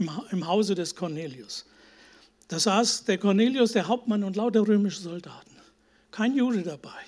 im, 0.01 0.11
im 0.33 0.45
Hause 0.45 0.75
des 0.75 0.97
Cornelius. 0.97 1.67
Da 2.49 2.59
saß 2.59 3.05
der 3.05 3.19
Cornelius, 3.19 3.71
der 3.71 3.87
Hauptmann 3.87 4.25
und 4.25 4.35
lauter 4.35 4.67
römische 4.67 5.03
Soldaten. 5.03 5.57
Kein 6.11 6.35
Jude 6.35 6.65
dabei, 6.65 6.99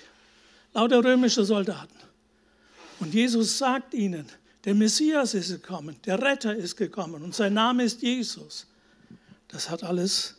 lauter 0.73 1.03
römische 1.03 1.43
Soldaten. 1.43 1.99
Und 3.01 3.13
Jesus 3.13 3.57
sagt 3.57 3.93
ihnen, 3.93 4.25
der 4.63 4.73
Messias 4.73 5.33
ist 5.33 5.49
gekommen, 5.49 5.97
der 6.05 6.21
Retter 6.21 6.55
ist 6.55 6.77
gekommen 6.77 7.23
und 7.23 7.35
sein 7.35 7.55
Name 7.55 7.83
ist 7.83 8.01
Jesus. 8.01 8.67
Das 9.49 9.69
hat 9.69 9.83
alles 9.83 10.38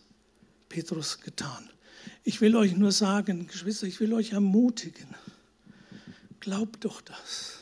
Petrus 0.70 1.20
getan. 1.20 1.68
Ich 2.24 2.40
will 2.40 2.56
euch 2.56 2.74
nur 2.74 2.92
sagen, 2.92 3.46
Geschwister, 3.46 3.86
ich 3.86 4.00
will 4.00 4.14
euch 4.14 4.32
ermutigen. 4.32 5.14
Glaubt 6.38 6.86
doch 6.86 7.02
das. 7.02 7.58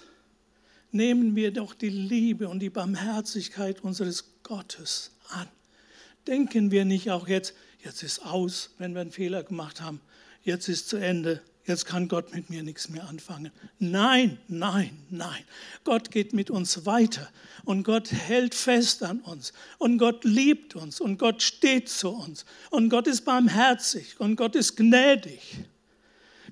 Nehmen 0.92 1.34
wir 1.34 1.50
doch 1.50 1.74
die 1.74 1.88
Liebe 1.88 2.48
und 2.48 2.60
die 2.60 2.70
Barmherzigkeit 2.70 3.80
unseres 3.80 4.42
Gottes 4.44 5.10
an. 5.30 5.48
Denken 6.28 6.70
wir 6.70 6.84
nicht 6.84 7.10
auch 7.10 7.26
jetzt, 7.26 7.54
jetzt 7.82 8.02
ist 8.02 8.20
aus, 8.20 8.70
wenn 8.78 8.94
wir 8.94 9.00
einen 9.00 9.10
Fehler 9.10 9.42
gemacht 9.42 9.80
haben, 9.80 10.00
jetzt 10.42 10.68
ist 10.68 10.88
zu 10.88 10.96
Ende, 10.96 11.42
jetzt 11.68 11.87
kann 11.87 12.09
Gott 12.09 12.35
mit 12.35 12.50
mir 12.50 12.62
nichts 12.62 12.88
mehr 12.88 13.09
anfangen. 13.09 13.52
Nein, 13.78 14.38
nein, 14.48 14.90
nein. 15.11 15.44
Gott 15.85 16.11
geht 16.11 16.33
mit 16.33 16.50
uns 16.50 16.87
weiter 16.87 17.28
und 17.64 17.85
Gott 17.85 18.11
hält 18.11 18.54
fest 18.54 19.02
an 19.02 19.20
uns 19.20 19.52
und 19.78 19.98
Gott 19.98 20.24
liebt 20.24 20.74
uns 20.74 21.00
und 21.00 21.18
Gott 21.18 21.42
steht 21.42 21.88
zu 21.88 22.11
uns 22.11 22.44
und 22.70 22.88
Gott 22.88 23.07
ist 23.07 23.24
barmherzig 23.24 24.18
und 24.18 24.37
Gott 24.37 24.57
ist 24.57 24.76
gnädig. 24.76 25.59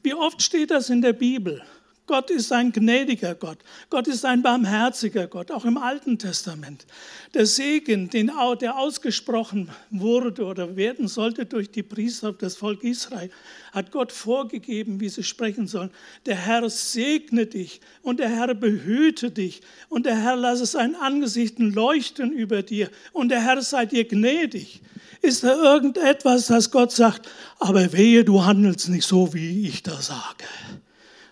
Wie 0.03 0.15
oft 0.15 0.41
steht 0.43 0.71
das 0.71 0.91
in 0.91 1.03
der 1.03 1.15
Bibel? 1.15 1.63
Gott 2.07 2.31
ist 2.31 2.53
ein 2.53 2.71
gnädiger 2.71 3.35
Gott. 3.35 3.59
Gott 3.91 4.07
ist 4.07 4.25
ein 4.25 4.41
barmherziger 4.41 5.27
Gott, 5.27 5.51
auch 5.51 5.65
im 5.65 5.77
Alten 5.77 6.19
Testament. 6.19 6.87
Der 7.35 7.47
Segen, 7.47 8.11
den, 8.11 8.31
der 8.61 8.79
ausgesprochen 8.79 9.71
wurde 9.91 10.45
oder 10.45 10.77
werden 10.77 11.09
sollte 11.09 11.47
durch 11.47 11.71
die 11.71 11.83
Priester 11.83 12.31
auf 12.31 12.39
das 12.39 12.55
Volk 12.55 12.85
Israel, 12.85 13.31
hat 13.73 13.91
Gott 13.91 14.13
vorgegeben, 14.13 15.01
wie 15.01 15.09
sie 15.09 15.25
sprechen 15.25 15.67
sollen. 15.67 15.91
Der 16.27 16.37
Herr 16.37 16.71
segne 16.71 17.47
dich 17.47 17.81
und 18.03 18.21
der 18.21 18.29
Herr 18.29 18.55
behüte 18.55 19.33
dich 19.33 19.63
und 19.89 20.07
der 20.07 20.17
Herr 20.17 20.37
lasse 20.37 20.67
sein 20.67 20.95
Angesicht 20.95 21.59
leuchten 21.59 22.31
über 22.31 22.63
dir 22.63 22.89
und 23.13 23.31
der 23.31 23.43
Herr 23.43 23.61
sei 23.63 23.85
dir 23.85 24.07
gnädig. 24.07 24.81
Ist 25.23 25.43
da 25.43 25.57
irgendetwas, 25.57 26.47
das 26.47 26.71
Gott 26.71 26.93
sagt, 26.93 27.29
aber 27.59 27.93
wehe, 27.93 28.25
du 28.25 28.45
handelst 28.45 28.89
nicht 28.91 29.07
so, 29.07 29.35
wie 29.35 29.67
ich 29.67 29.83
da 29.83 30.01
sage? 30.01 30.45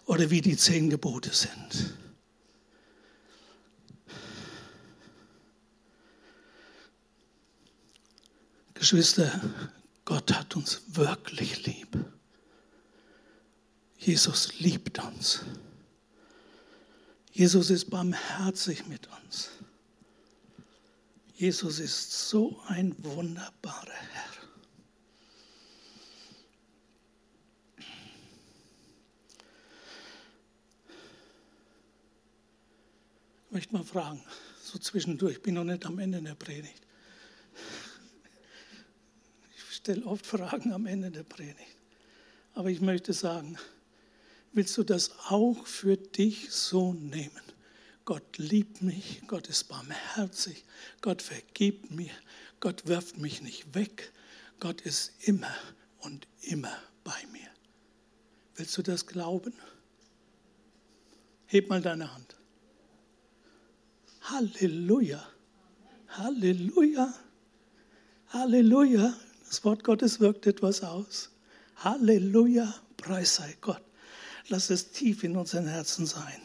Oder 0.06 0.30
wie 0.30 0.40
die 0.40 0.56
zehn 0.56 0.90
Gebote 0.90 1.32
sind. 1.32 1.94
Geschwister, 8.74 9.40
Gott 10.04 10.32
hat 10.34 10.56
uns 10.56 10.82
wirklich 10.88 11.64
lieb. 11.64 11.96
Jesus 13.98 14.60
liebt 14.60 14.98
uns. 14.98 15.40
Jesus 17.32 17.70
ist 17.70 17.88
barmherzig 17.88 18.86
mit 18.86 19.08
uns. 19.22 19.48
Jesus 21.34 21.78
ist 21.78 22.28
so 22.28 22.60
ein 22.68 22.94
wunderbarer 23.02 23.90
Herr. 23.90 24.33
Möchte 33.54 33.72
mal 33.72 33.84
fragen, 33.84 34.20
so 34.62 34.78
zwischendurch, 34.78 35.36
ich 35.36 35.42
bin 35.42 35.54
noch 35.54 35.64
nicht 35.64 35.86
am 35.86 35.98
Ende 36.00 36.20
der 36.20 36.34
Predigt. 36.34 36.82
Ich 39.56 39.76
stelle 39.76 40.04
oft 40.04 40.26
Fragen 40.26 40.72
am 40.72 40.86
Ende 40.86 41.10
der 41.10 41.22
Predigt. 41.22 41.76
Aber 42.54 42.68
ich 42.68 42.80
möchte 42.80 43.12
sagen, 43.12 43.56
willst 44.52 44.76
du 44.76 44.82
das 44.82 45.12
auch 45.28 45.66
für 45.66 45.96
dich 45.96 46.50
so 46.50 46.92
nehmen? 46.92 47.40
Gott 48.04 48.38
liebt 48.38 48.82
mich, 48.82 49.22
Gott 49.28 49.46
ist 49.46 49.64
barmherzig, 49.68 50.64
Gott 51.00 51.22
vergibt 51.22 51.90
mir, 51.90 52.12
Gott 52.60 52.86
wirft 52.86 53.18
mich 53.18 53.40
nicht 53.40 53.74
weg, 53.74 54.12
Gott 54.58 54.80
ist 54.80 55.12
immer 55.26 55.54
und 56.00 56.26
immer 56.42 56.76
bei 57.04 57.24
mir. 57.30 57.48
Willst 58.56 58.76
du 58.76 58.82
das 58.82 59.06
glauben? 59.06 59.54
Heb 61.46 61.68
mal 61.68 61.80
deine 61.80 62.12
Hand. 62.12 62.36
Halleluja. 64.24 65.22
Halleluja. 66.08 67.14
Halleluja. 68.28 69.14
Das 69.46 69.64
Wort 69.64 69.84
Gottes 69.84 70.18
wirkt 70.18 70.46
etwas 70.46 70.82
aus. 70.82 71.30
Halleluja. 71.76 72.74
Preis 72.96 73.36
sei 73.36 73.54
Gott. 73.60 73.82
Lass 74.48 74.70
es 74.70 74.90
tief 74.90 75.24
in 75.24 75.36
unseren 75.36 75.66
Herzen 75.66 76.06
sein. 76.06 76.40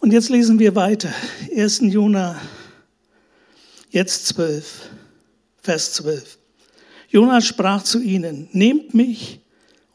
Und 0.00 0.12
jetzt 0.12 0.28
lesen 0.28 0.58
wir 0.58 0.76
weiter. 0.76 1.12
1. 1.54 1.80
Jona, 1.82 2.40
jetzt 3.90 4.26
12, 4.28 4.90
Vers 5.62 5.94
12. 5.94 6.38
Jona 7.08 7.40
sprach 7.40 7.82
zu 7.82 8.00
ihnen, 8.00 8.48
nehmt 8.52 8.94
mich 8.94 9.40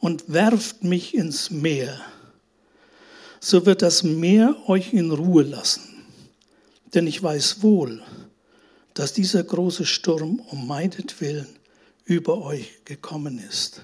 und 0.00 0.30
werft 0.30 0.84
mich 0.84 1.14
ins 1.14 1.50
Meer, 1.50 2.00
so 3.40 3.64
wird 3.64 3.80
das 3.80 4.02
Meer 4.02 4.56
euch 4.66 4.92
in 4.92 5.10
Ruhe 5.10 5.44
lassen. 5.44 5.91
Denn 6.94 7.06
ich 7.06 7.22
weiß 7.22 7.62
wohl, 7.62 8.02
dass 8.94 9.12
dieser 9.12 9.42
große 9.42 9.86
Sturm 9.86 10.40
um 10.50 10.66
meinetwillen 10.66 11.48
über 12.04 12.42
euch 12.42 12.84
gekommen 12.84 13.38
ist. 13.38 13.82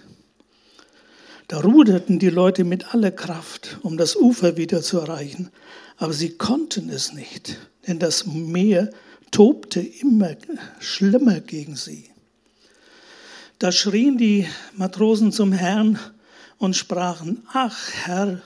Da 1.49 1.61
ruderten 1.61 2.19
die 2.19 2.29
Leute 2.29 2.65
mit 2.65 2.95
aller 2.95 3.11
Kraft, 3.11 3.79
um 3.83 3.97
das 3.97 4.17
Ufer 4.17 4.59
wieder 4.59 4.83
zu 4.83 4.99
erreichen, 4.99 5.51
aber 5.97 6.13
sie 6.13 6.37
konnten 6.37 6.91
es 6.91 7.15
nicht, 7.15 7.57
denn 7.87 7.99
das 7.99 8.27
Meer 8.27 8.91
tobte 9.31 9.81
immer 9.81 10.37
schlimmer 10.79 11.41
gegen 11.41 11.75
sie. 11.75 12.11
Da 13.59 13.73
schrien 13.73 14.19
die 14.19 14.47
Matrosen 14.75 15.33
zum 15.33 15.53
Herrn 15.53 15.99
und 16.59 16.77
sprachen, 16.77 17.43
ach 17.53 17.93
Herr, 18.05 18.43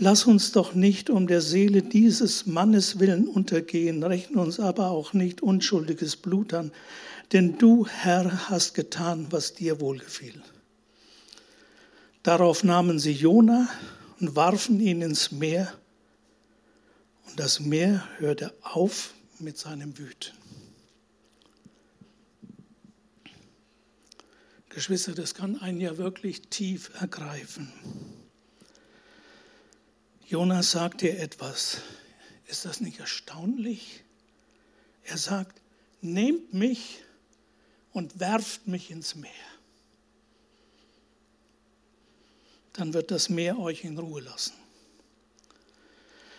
Lass 0.00 0.26
uns 0.26 0.52
doch 0.52 0.74
nicht 0.74 1.10
um 1.10 1.26
der 1.26 1.40
Seele 1.40 1.82
dieses 1.82 2.46
Mannes 2.46 3.00
willen 3.00 3.26
untergehen, 3.26 4.04
rechne 4.04 4.40
uns 4.40 4.60
aber 4.60 4.90
auch 4.90 5.12
nicht 5.12 5.42
unschuldiges 5.42 6.14
Blut 6.14 6.54
an, 6.54 6.70
denn 7.32 7.58
du, 7.58 7.84
Herr, 7.84 8.48
hast 8.48 8.74
getan, 8.74 9.26
was 9.30 9.54
dir 9.54 9.80
wohlgefiel. 9.80 10.40
Darauf 12.22 12.62
nahmen 12.62 13.00
sie 13.00 13.10
Jona 13.10 13.68
und 14.20 14.36
warfen 14.36 14.78
ihn 14.78 15.02
ins 15.02 15.32
Meer, 15.32 15.72
und 17.28 17.40
das 17.40 17.58
Meer 17.58 18.06
hörte 18.18 18.54
auf 18.62 19.14
mit 19.40 19.58
seinem 19.58 19.98
Wüten. 19.98 20.32
Geschwister, 24.68 25.12
das 25.12 25.34
kann 25.34 25.60
einen 25.60 25.80
ja 25.80 25.98
wirklich 25.98 26.42
tief 26.50 26.92
ergreifen. 27.00 27.72
Jonas 30.28 30.72
sagt 30.72 31.00
dir 31.00 31.18
etwas. 31.18 31.78
Ist 32.48 32.66
das 32.66 32.82
nicht 32.82 33.00
erstaunlich? 33.00 34.04
Er 35.04 35.16
sagt, 35.16 35.62
nehmt 36.02 36.52
mich 36.52 37.02
und 37.94 38.20
werft 38.20 38.66
mich 38.66 38.90
ins 38.90 39.14
Meer. 39.14 39.30
Dann 42.74 42.92
wird 42.92 43.10
das 43.10 43.30
Meer 43.30 43.58
euch 43.58 43.84
in 43.84 43.96
Ruhe 43.98 44.20
lassen. 44.20 44.52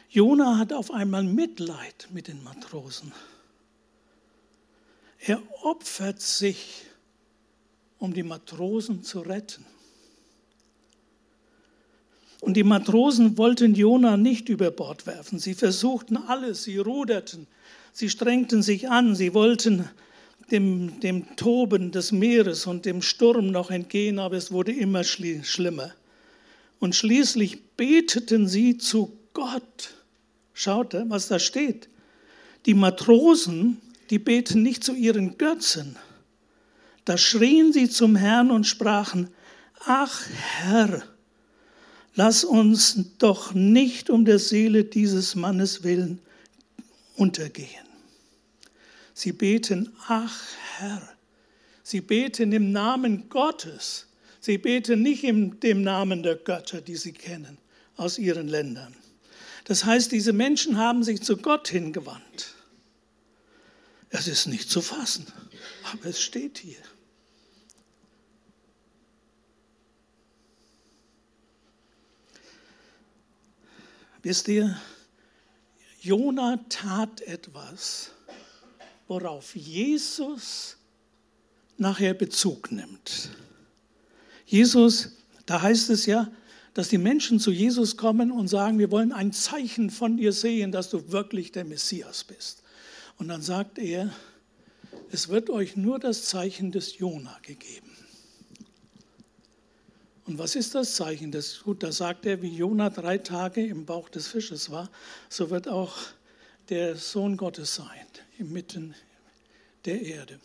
Jona 0.07 0.59
hat 0.59 0.71
auf 0.71 0.91
einmal 0.91 1.23
Mitleid 1.23 2.09
mit 2.11 2.27
den 2.27 2.43
Matrosen. 2.43 3.11
Er 5.17 5.41
opfert 5.63 6.21
sich, 6.21 6.85
um 7.97 8.13
die 8.13 8.23
Matrosen 8.23 9.03
zu 9.03 9.21
retten. 9.21 9.65
Und 12.41 12.55
die 12.55 12.63
Matrosen 12.63 13.37
wollten 13.37 13.75
Jona 13.75 14.15
nicht 14.15 14.49
über 14.49 14.71
Bord 14.71 15.05
werfen. 15.05 15.39
Sie 15.39 15.53
versuchten 15.53 16.17
alles, 16.17 16.63
sie 16.63 16.77
ruderten, 16.77 17.47
sie 17.91 18.09
strengten 18.09 18.63
sich 18.63 18.89
an, 18.89 19.15
sie 19.15 19.33
wollten 19.33 19.89
dem, 20.51 20.99
dem 21.01 21.35
Toben 21.35 21.91
des 21.91 22.11
Meeres 22.11 22.65
und 22.65 22.85
dem 22.85 23.01
Sturm 23.01 23.51
noch 23.51 23.71
entgehen, 23.71 24.19
aber 24.19 24.37
es 24.37 24.51
wurde 24.51 24.71
immer 24.71 25.03
schlimmer. 25.03 25.93
Und 26.79 26.95
schließlich 26.95 27.61
beteten 27.75 28.47
sie 28.47 28.77
zu 28.77 29.17
Gott. 29.33 29.95
Schaut, 30.53 30.95
was 31.07 31.27
da 31.27 31.39
steht. 31.39 31.89
Die 32.65 32.73
Matrosen, 32.73 33.81
die 34.09 34.19
beten 34.19 34.63
nicht 34.63 34.83
zu 34.83 34.93
ihren 34.93 35.37
Götzen. 35.37 35.97
Da 37.05 37.17
schrien 37.17 37.73
sie 37.73 37.89
zum 37.89 38.15
Herrn 38.15 38.51
und 38.51 38.65
sprachen, 38.65 39.29
ach 39.85 40.25
Herr, 40.61 41.03
Lass 42.15 42.43
uns 42.43 42.97
doch 43.17 43.53
nicht 43.53 44.09
um 44.09 44.25
der 44.25 44.39
Seele 44.39 44.83
dieses 44.83 45.35
Mannes 45.35 45.83
willen 45.83 46.19
untergehen. 47.15 47.85
Sie 49.13 49.31
beten, 49.31 49.91
ach 50.07 50.41
Herr, 50.77 51.01
sie 51.83 52.01
beten 52.01 52.51
im 52.51 52.71
Namen 52.71 53.29
Gottes. 53.29 54.07
Sie 54.39 54.57
beten 54.57 55.01
nicht 55.01 55.23
in 55.23 55.59
dem 55.59 55.81
Namen 55.81 56.23
der 56.23 56.35
Götter, 56.35 56.81
die 56.81 56.95
sie 56.95 57.11
kennen 57.11 57.57
aus 57.97 58.17
ihren 58.17 58.47
Ländern. 58.47 58.95
Das 59.65 59.85
heißt, 59.85 60.11
diese 60.11 60.33
Menschen 60.33 60.77
haben 60.77 61.03
sich 61.03 61.21
zu 61.21 61.37
Gott 61.37 61.67
hingewandt. 61.67 62.55
Es 64.09 64.27
ist 64.27 64.47
nicht 64.47 64.69
zu 64.69 64.81
fassen, 64.81 65.27
aber 65.91 66.05
es 66.05 66.21
steht 66.21 66.57
hier. 66.57 66.77
Wisst 74.21 74.47
ihr, 74.47 74.79
Jona 76.01 76.59
tat 76.69 77.21
etwas, 77.21 78.11
worauf 79.07 79.55
Jesus 79.55 80.77
nachher 81.77 82.13
Bezug 82.13 82.71
nimmt. 82.71 83.31
Jesus, 84.45 85.17
da 85.45 85.61
heißt 85.61 85.89
es 85.89 86.05
ja, 86.05 86.29
dass 86.73 86.89
die 86.89 86.97
Menschen 86.97 87.39
zu 87.39 87.51
Jesus 87.51 87.97
kommen 87.97 88.31
und 88.31 88.47
sagen, 88.47 88.77
wir 88.79 88.91
wollen 88.91 89.11
ein 89.11 89.31
Zeichen 89.31 89.89
von 89.89 90.17
dir 90.17 90.33
sehen, 90.33 90.71
dass 90.71 90.89
du 90.89 91.11
wirklich 91.11 91.51
der 91.51 91.65
Messias 91.65 92.23
bist. 92.23 92.63
Und 93.17 93.27
dann 93.27 93.41
sagt 93.41 93.77
er, 93.77 94.13
es 95.11 95.29
wird 95.29 95.49
euch 95.49 95.75
nur 95.75 95.99
das 95.99 96.25
Zeichen 96.25 96.71
des 96.71 96.97
Jona 96.97 97.37
gegeben. 97.41 97.88
Und 100.29 100.37
was 100.37 100.53
ist 100.55 100.75
das 100.75 100.93
Zeichen? 100.93 101.31
Das, 101.31 101.61
gut, 101.63 101.81
da 101.81 101.91
sagt 101.91 102.27
er, 102.27 102.43
wie 102.43 102.55
Jona 102.55 102.91
drei 102.91 103.17
Tage 103.17 103.65
im 103.65 103.87
Bauch 103.87 104.09
des 104.09 104.27
Fisches 104.27 104.69
war, 104.69 104.87
so 105.27 105.49
wird 105.49 105.67
auch 105.67 105.97
der 106.69 106.95
Sohn 106.97 107.35
Gottes 107.35 107.73
sein, 107.73 108.05
inmitten 108.37 108.93
der 109.85 110.03
Erde. 110.03 110.39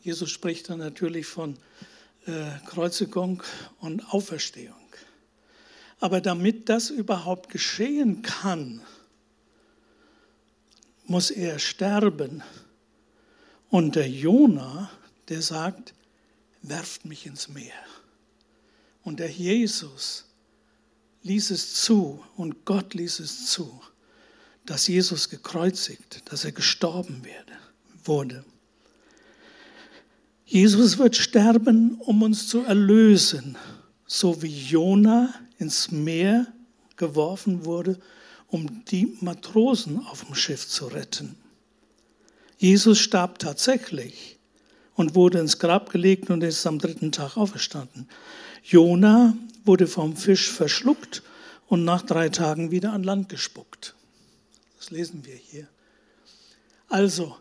Jesus 0.00 0.30
spricht 0.30 0.70
dann 0.70 0.78
natürlich 0.78 1.26
von 1.26 1.58
äh, 2.24 2.52
Kreuzigung 2.64 3.42
und 3.80 4.14
Auferstehung. 4.14 4.94
Aber 5.98 6.22
damit 6.22 6.70
das 6.70 6.88
überhaupt 6.88 7.50
geschehen 7.50 8.22
kann, 8.22 8.80
muss 11.04 11.30
er 11.30 11.58
sterben. 11.58 12.42
Und 13.68 13.96
der 13.96 14.08
Jona, 14.08 14.90
der 15.28 15.42
sagt, 15.42 15.92
werft 16.62 17.04
mich 17.04 17.26
ins 17.26 17.48
Meer. 17.48 17.74
Und 19.02 19.20
der 19.20 19.30
Jesus 19.30 20.26
ließ 21.22 21.50
es 21.50 21.74
zu 21.82 22.22
und 22.36 22.64
Gott 22.64 22.94
ließ 22.94 23.20
es 23.20 23.46
zu, 23.46 23.80
dass 24.66 24.88
Jesus 24.88 25.28
gekreuzigt, 25.28 26.22
dass 26.30 26.44
er 26.44 26.52
gestorben 26.52 27.24
werde, 27.24 27.52
wurde. 28.04 28.44
Jesus 30.44 30.98
wird 30.98 31.16
sterben, 31.16 31.94
um 32.00 32.22
uns 32.22 32.48
zu 32.48 32.62
erlösen, 32.62 33.56
so 34.06 34.42
wie 34.42 34.48
Jona 34.48 35.32
ins 35.58 35.90
Meer 35.90 36.46
geworfen 36.96 37.64
wurde, 37.64 38.00
um 38.48 38.84
die 38.86 39.16
Matrosen 39.20 40.04
auf 40.06 40.24
dem 40.24 40.34
Schiff 40.34 40.66
zu 40.66 40.86
retten. 40.86 41.36
Jesus 42.58 42.98
starb 42.98 43.38
tatsächlich 43.38 44.38
und 44.94 45.14
wurde 45.14 45.38
ins 45.38 45.58
Grab 45.58 45.90
gelegt 45.90 46.30
und 46.30 46.42
ist 46.42 46.66
am 46.66 46.78
dritten 46.78 47.12
Tag 47.12 47.36
auferstanden. 47.36 48.08
Jona 48.62 49.36
wurde 49.64 49.86
vom 49.86 50.16
Fisch 50.16 50.50
verschluckt 50.50 51.22
und 51.66 51.84
nach 51.84 52.02
drei 52.02 52.28
Tagen 52.28 52.70
wieder 52.70 52.92
an 52.92 53.02
Land 53.02 53.28
gespuckt. 53.28 53.94
Das 54.78 54.90
lesen 54.90 55.24
wir 55.24 55.34
hier. 55.34 55.68
Also, 56.88 57.36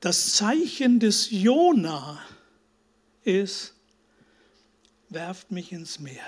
das 0.00 0.34
Zeichen 0.34 1.00
des 1.00 1.30
Jona 1.30 2.20
ist, 3.22 3.74
werft 5.08 5.50
mich 5.50 5.72
ins 5.72 5.98
Meer. 5.98 6.26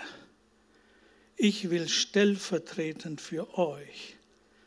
Ich 1.37 1.71
will 1.71 1.89
stellvertretend 1.89 3.21
für 3.21 3.59
euch 3.59 4.17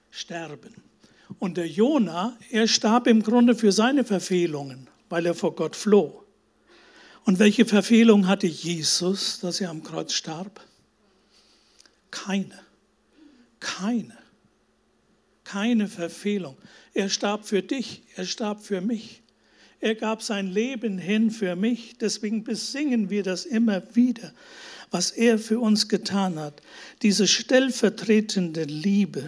sterben. 0.09 0.75
Und 1.39 1.57
der 1.57 1.67
Jona, 1.67 2.37
er 2.49 2.67
starb 2.67 3.07
im 3.07 3.23
Grunde 3.23 3.55
für 3.55 3.71
seine 3.71 4.03
Verfehlungen, 4.03 4.89
weil 5.09 5.25
er 5.25 5.33
vor 5.33 5.55
Gott 5.55 5.75
floh. 5.75 6.20
Und 7.23 7.39
welche 7.39 7.65
Verfehlung 7.65 8.27
hatte 8.27 8.47
Jesus, 8.47 9.39
dass 9.39 9.61
er 9.61 9.69
am 9.69 9.83
Kreuz 9.83 10.13
starb? 10.13 10.65
Keine. 12.09 12.59
Keine. 13.59 14.17
Keine 15.43 15.87
Verfehlung. 15.87 16.57
Er 16.93 17.09
starb 17.09 17.45
für 17.45 17.61
dich, 17.61 18.03
er 18.15 18.25
starb 18.25 18.63
für 18.63 18.81
mich. 18.81 19.21
Er 19.79 19.95
gab 19.95 20.21
sein 20.21 20.47
Leben 20.47 20.97
hin 20.97 21.31
für 21.31 21.55
mich. 21.55 21.97
Deswegen 21.99 22.43
besingen 22.43 23.09
wir 23.09 23.23
das 23.23 23.45
immer 23.45 23.83
wieder, 23.95 24.31
was 24.91 25.11
er 25.11 25.39
für 25.39 25.59
uns 25.59 25.87
getan 25.89 26.39
hat. 26.39 26.61
Diese 27.01 27.27
stellvertretende 27.27 28.63
Liebe, 28.63 29.23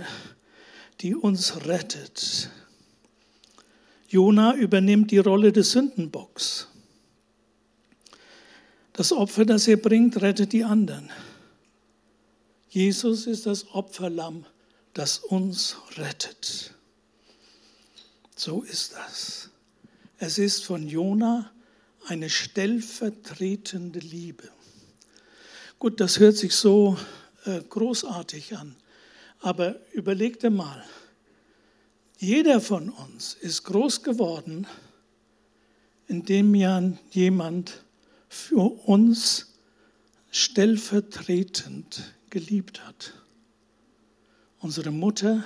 die 1.02 1.16
uns 1.16 1.66
rettet. 1.66 2.50
Jona 4.08 4.56
übernimmt 4.56 5.10
die 5.10 5.18
Rolle 5.18 5.52
des 5.52 5.72
Sündenbocks. 5.72 6.68
Das 8.94 9.12
Opfer, 9.12 9.44
das 9.44 9.68
er 9.68 9.78
bringt, 9.78 10.22
rettet 10.22 10.54
die 10.54 10.64
anderen. 10.64 11.10
Jesus 12.70 13.26
ist 13.26 13.46
das 13.48 13.68
Opferlamm, 13.74 14.46
das 14.94 15.18
uns 15.18 15.78
rettet. 15.98 16.74
So 18.36 18.62
ist 18.62 18.94
das. 18.94 19.50
Es 20.18 20.38
ist 20.38 20.64
von 20.64 20.88
Jona 20.88 21.52
eine 22.08 22.30
stellvertretende 22.30 24.00
Liebe. 24.00 24.50
Gut, 25.80 26.00
das 26.00 26.20
hört 26.20 26.38
sich 26.38 26.56
so 26.56 26.98
äh, 27.46 27.62
großartig 27.62 28.58
an, 28.58 28.76
aber 29.40 29.76
überleg 29.92 30.40
dir 30.40 30.50
mal, 30.50 30.84
jeder 32.18 32.62
von 32.62 32.90
uns 32.90 33.34
ist 33.34 33.64
groß 33.64 34.04
geworden, 34.04 34.66
indem 36.08 36.56
jemand 37.12 37.83
für 38.34 38.88
uns 38.88 39.54
stellvertretend 40.32 42.16
geliebt 42.32 42.86
hat. 42.86 43.14
Unsere 44.60 44.90
Mutter 44.90 45.44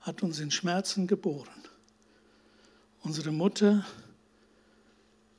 hat 0.00 0.22
uns 0.22 0.38
in 0.38 0.52
Schmerzen 0.52 1.08
geboren. 1.08 1.48
Unsere 3.02 3.32
Mutter 3.32 3.84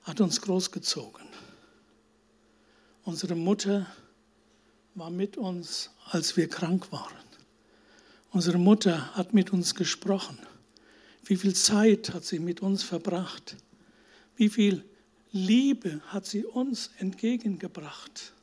hat 0.01 0.19
uns 0.19 0.41
großgezogen. 0.41 1.23
Unsere 3.03 3.35
Mutter 3.35 3.87
war 4.95 5.09
mit 5.09 5.37
uns, 5.37 5.91
als 6.09 6.35
wir 6.35 6.49
krank 6.49 6.91
waren. 6.91 7.15
Unsere 8.31 8.57
Mutter 8.57 9.15
hat 9.15 9.33
mit 9.33 9.53
uns 9.53 9.75
gesprochen. 9.75 10.37
Wie 11.23 11.37
viel 11.37 11.55
Zeit 11.55 12.13
hat 12.13 12.25
sie 12.25 12.39
mit 12.39 12.61
uns 12.61 12.83
verbracht? 12.83 13.55
Wie 14.35 14.49
viel 14.49 14.83
Liebe 15.35 15.99
hat 16.09 16.27
sie 16.27 16.45
uns 16.45 16.91
entgegengebracht. 16.99 18.33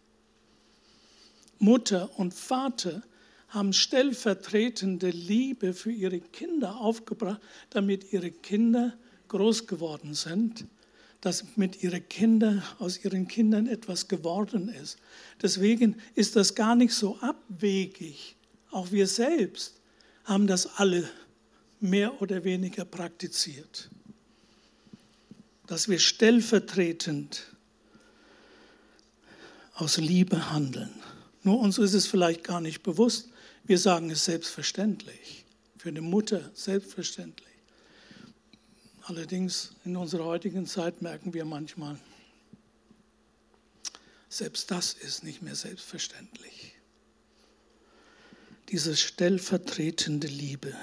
Mutter 1.60 2.10
und 2.18 2.34
Vater 2.34 3.02
haben 3.48 3.72
stellvertretende 3.72 5.10
Liebe 5.10 5.72
für 5.72 5.92
ihre 5.92 6.18
Kinder 6.18 6.80
aufgebracht, 6.80 7.40
damit 7.70 8.12
ihre 8.12 8.32
Kinder 8.32 8.98
groß 9.28 9.68
geworden 9.68 10.14
sind, 10.14 10.64
dass 11.20 11.56
mit 11.56 11.80
ihren 11.84 12.08
Kindern, 12.08 12.60
aus 12.80 13.04
ihren 13.04 13.28
Kindern 13.28 13.68
etwas 13.68 14.08
geworden 14.08 14.68
ist. 14.68 14.98
Deswegen 15.40 15.94
ist 16.16 16.34
das 16.34 16.56
gar 16.56 16.74
nicht 16.74 16.94
so 16.94 17.16
abwegig. 17.20 18.34
Auch 18.72 18.90
wir 18.90 19.06
selbst 19.06 19.80
haben 20.24 20.48
das 20.48 20.78
alle 20.78 21.08
mehr 21.78 22.20
oder 22.20 22.42
weniger 22.42 22.84
praktiziert 22.84 23.90
dass 25.70 25.88
wir 25.88 26.00
stellvertretend 26.00 27.46
aus 29.74 29.98
Liebe 29.98 30.50
handeln. 30.50 30.90
Nur 31.44 31.60
uns 31.60 31.78
ist 31.78 31.94
es 31.94 32.08
vielleicht 32.08 32.42
gar 32.42 32.60
nicht 32.60 32.82
bewusst. 32.82 33.28
Wir 33.62 33.78
sagen 33.78 34.10
es 34.10 34.24
selbstverständlich. 34.24 35.44
Für 35.78 35.90
eine 35.90 36.00
Mutter 36.00 36.50
selbstverständlich. 36.54 37.46
Allerdings 39.02 39.76
in 39.84 39.96
unserer 39.96 40.24
heutigen 40.24 40.66
Zeit 40.66 41.02
merken 41.02 41.34
wir 41.34 41.44
manchmal, 41.44 42.00
selbst 44.28 44.72
das 44.72 44.94
ist 44.94 45.22
nicht 45.22 45.40
mehr 45.40 45.54
selbstverständlich. 45.54 46.74
Diese 48.70 48.96
stellvertretende 48.96 50.26
Liebe. 50.26 50.74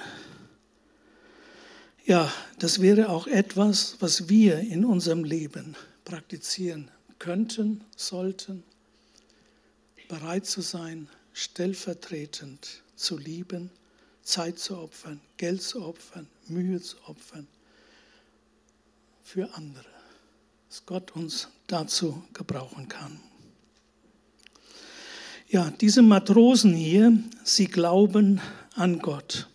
Ja, 2.07 2.31
das 2.57 2.79
wäre 2.79 3.09
auch 3.09 3.27
etwas, 3.27 3.97
was 3.99 4.29
wir 4.29 4.59
in 4.59 4.85
unserem 4.85 5.25
Leben 5.25 5.75
praktizieren 6.05 6.89
könnten, 7.19 7.83
sollten, 7.97 8.63
bereit 10.07 10.45
zu 10.45 10.61
sein, 10.61 11.09
stellvertretend 11.33 12.81
zu 12.95 13.17
lieben, 13.17 13.71
Zeit 14.23 14.57
zu 14.57 14.77
opfern, 14.77 15.19
Geld 15.35 15.61
zu 15.61 15.83
opfern, 15.83 16.29
Mühe 16.47 16.79
zu 16.79 16.95
opfern 17.07 17.45
für 19.21 19.53
andere, 19.55 19.83
dass 20.69 20.85
Gott 20.85 21.13
uns 21.13 21.49
dazu 21.67 22.23
gebrauchen 22.31 22.87
kann. 22.87 23.19
Ja, 25.49 25.71
diese 25.71 26.03
Matrosen 26.03 26.73
hier, 26.73 27.21
sie 27.43 27.67
glauben 27.67 28.39
an 28.75 28.99
Gott. 28.99 29.49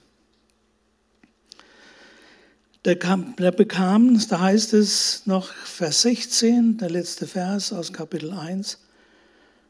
Der, 2.85 2.99
kam, 2.99 3.37
der 3.37 3.53
bekam, 3.53 4.21
da 4.29 4.41
heißt 4.41 4.73
es 4.73 5.23
noch 5.25 5.53
Vers 5.53 6.03
16, 6.03 6.79
der 6.79 6.91
letzte 6.91 7.29
Vers 7.29 7.73
aus 7.73 7.93
Kapitel 7.93 8.33
1, 8.33 8.79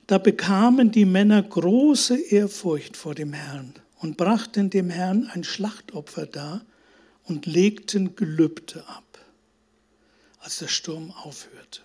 da 0.06 0.16
bekamen 0.16 0.90
die 0.90 1.04
Männer 1.04 1.42
große 1.42 2.18
Ehrfurcht 2.18 2.96
vor 2.96 3.14
dem 3.14 3.34
Herrn 3.34 3.74
und 3.98 4.16
brachten 4.16 4.70
dem 4.70 4.88
Herrn 4.88 5.26
ein 5.26 5.44
Schlachtopfer 5.44 6.24
dar 6.24 6.62
und 7.24 7.44
legten 7.44 8.16
Gelübde 8.16 8.82
ab, 8.88 9.18
als 10.40 10.60
der 10.60 10.68
Sturm 10.68 11.10
aufhörte 11.10 11.82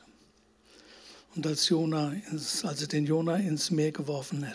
und 1.35 1.45
als, 1.45 1.67
Jona 1.67 2.13
ins, 2.31 2.63
als 2.63 2.81
er 2.81 2.87
den 2.87 3.05
Jona 3.05 3.35
ins 3.35 3.69
Meer 3.69 3.91
geworfen 3.91 4.47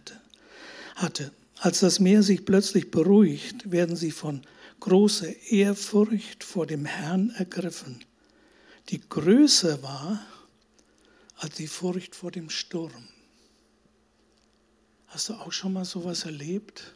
hatte. 0.94 1.30
Als 1.60 1.80
das 1.80 2.00
Meer 2.00 2.22
sich 2.22 2.46
plötzlich 2.46 2.90
beruhigt, 2.90 3.70
werden 3.70 3.94
sie 3.94 4.10
von 4.10 4.40
große 4.82 5.30
Ehrfurcht 5.50 6.42
vor 6.42 6.66
dem 6.66 6.84
Herrn 6.84 7.30
ergriffen, 7.30 8.04
die 8.88 9.00
größer 9.00 9.80
war 9.80 10.20
als 11.36 11.54
die 11.54 11.68
Furcht 11.68 12.16
vor 12.16 12.32
dem 12.32 12.50
Sturm. 12.50 13.08
Hast 15.06 15.28
du 15.28 15.34
auch 15.34 15.52
schon 15.52 15.74
mal 15.74 15.84
sowas 15.84 16.24
erlebt? 16.24 16.94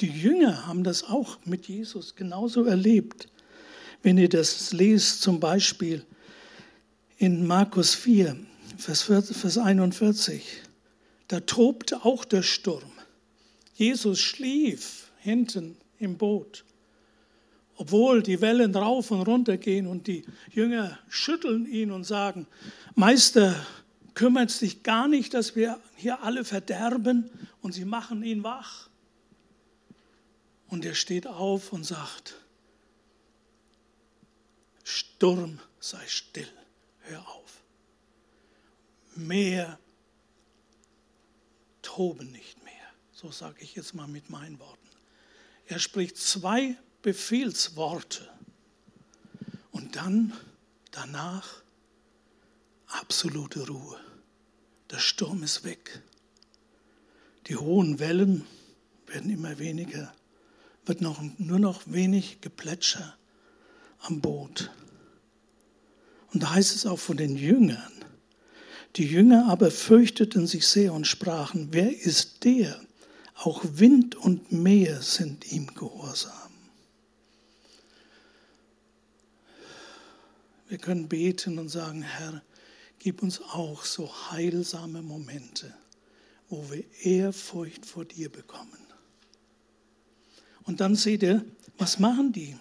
Die 0.00 0.08
Jünger 0.08 0.66
haben 0.66 0.82
das 0.82 1.04
auch 1.04 1.36
mit 1.44 1.68
Jesus 1.68 2.14
genauso 2.14 2.64
erlebt. 2.64 3.28
Wenn 4.02 4.16
ihr 4.16 4.30
das 4.30 4.72
lest, 4.72 5.20
zum 5.20 5.38
Beispiel 5.38 6.06
in 7.18 7.46
Markus 7.46 7.94
4, 7.94 8.38
Vers 8.78 9.58
41, 9.58 10.62
da 11.28 11.40
tobte 11.40 12.06
auch 12.06 12.24
der 12.24 12.42
Sturm. 12.42 12.90
Jesus 13.74 14.18
schlief 14.18 15.10
hinten 15.18 15.76
im 15.98 16.16
Boot, 16.16 16.64
obwohl 17.80 18.22
die 18.22 18.42
Wellen 18.42 18.76
rauf 18.76 19.10
und 19.10 19.22
runter 19.22 19.56
gehen 19.56 19.86
und 19.86 20.06
die 20.06 20.26
Jünger 20.50 20.98
schütteln 21.08 21.64
ihn 21.64 21.90
und 21.90 22.04
sagen, 22.04 22.46
Meister, 22.94 23.56
kümmert 24.12 24.50
sich 24.50 24.82
gar 24.82 25.08
nicht, 25.08 25.32
dass 25.32 25.56
wir 25.56 25.80
hier 25.96 26.22
alle 26.22 26.44
verderben 26.44 27.30
und 27.62 27.72
sie 27.72 27.86
machen 27.86 28.22
ihn 28.22 28.44
wach. 28.44 28.90
Und 30.68 30.84
er 30.84 30.94
steht 30.94 31.26
auf 31.26 31.72
und 31.72 31.84
sagt, 31.84 32.34
Sturm 34.84 35.58
sei 35.78 36.06
still, 36.06 36.52
hör 36.98 37.26
auf. 37.28 37.62
Mehr 39.14 39.78
toben 41.80 42.30
nicht 42.30 42.62
mehr, 42.62 42.74
so 43.10 43.30
sage 43.30 43.56
ich 43.60 43.74
jetzt 43.74 43.94
mal 43.94 44.06
mit 44.06 44.28
meinen 44.28 44.58
Worten. 44.58 44.88
Er 45.66 45.78
spricht 45.78 46.18
zwei 46.18 46.76
Befehlsworte 47.02 48.28
und 49.70 49.96
dann 49.96 50.32
danach 50.90 51.62
absolute 52.86 53.66
Ruhe. 53.66 53.98
Der 54.90 54.98
Sturm 54.98 55.42
ist 55.42 55.64
weg. 55.64 56.02
Die 57.46 57.56
hohen 57.56 57.98
Wellen 57.98 58.44
werden 59.06 59.30
immer 59.30 59.58
weniger, 59.58 60.12
wird 60.84 61.00
noch, 61.00 61.22
nur 61.38 61.58
noch 61.58 61.82
wenig 61.86 62.40
Geplätscher 62.40 63.16
am 64.00 64.20
Boot. 64.20 64.70
Und 66.32 66.42
da 66.42 66.54
heißt 66.54 66.74
es 66.74 66.86
auch 66.86 66.98
von 66.98 67.16
den 67.16 67.36
Jüngern, 67.36 67.92
die 68.96 69.06
Jünger 69.06 69.46
aber 69.48 69.70
fürchteten 69.70 70.46
sich 70.46 70.66
sehr 70.66 70.92
und 70.92 71.06
sprachen, 71.06 71.68
wer 71.70 71.96
ist 71.96 72.44
der? 72.44 72.80
Auch 73.34 73.64
Wind 73.64 74.16
und 74.16 74.52
Meer 74.52 75.00
sind 75.00 75.50
ihm 75.50 75.68
gehorsam. 75.74 76.49
Wir 80.70 80.78
können 80.78 81.08
beten 81.08 81.58
und 81.58 81.68
sagen, 81.68 82.00
Herr, 82.00 82.42
Gib 83.00 83.22
uns 83.22 83.40
auch 83.40 83.82
so 83.84 84.12
heilsame 84.30 85.00
Momente, 85.00 85.74
wo 86.50 86.70
wir 86.70 86.84
Ehrfurcht 87.02 87.86
vor 87.86 88.04
dir 88.04 88.30
bekommen. 88.30 88.76
Und 90.64 90.82
dann 90.82 90.94
seht 90.94 91.22
ihr, 91.22 91.42
was 91.78 91.98
machen 91.98 92.30
die? 92.32 92.58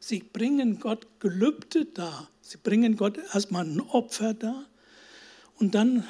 Sie 0.00 0.20
bringen 0.20 0.80
Gott 0.80 1.06
Gelübde 1.18 1.86
da. 1.86 2.28
Sie 2.42 2.58
bringen 2.58 2.98
Gott 2.98 3.16
erstmal 3.16 3.64
ein 3.64 3.80
Opfer 3.80 4.34
da 4.34 4.66
und 5.58 5.74
dann 5.74 6.06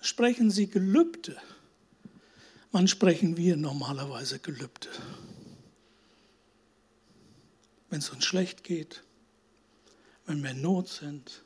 sprechen 0.00 0.50
sie 0.50 0.66
Gelübde. 0.66 1.36
Wann 2.72 2.88
sprechen 2.88 3.36
wir 3.36 3.56
normalerweise 3.56 4.40
Gelübde? 4.40 4.88
Wenn 7.90 8.00
es 8.00 8.10
uns 8.10 8.24
schlecht 8.24 8.64
geht, 8.64 9.04
wenn 10.28 10.42
wir 10.42 10.50
in 10.50 10.60
Not 10.60 10.88
sind, 10.88 11.42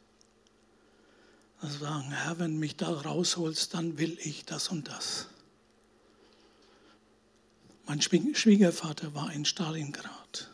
und 1.61 1.71
sagen, 1.71 2.11
Herr, 2.11 2.41
wenn 2.41 2.55
du 2.55 2.59
mich 2.59 2.77
da 2.77 2.91
rausholst, 2.91 3.73
dann 3.75 3.97
will 3.97 4.19
ich 4.21 4.45
das 4.45 4.69
und 4.69 4.89
das. 4.89 5.29
Mein 7.87 8.03
Schwiegervater 8.03 9.15
war 9.15 9.33
in 9.33 9.45
Stalingrad 9.45 10.51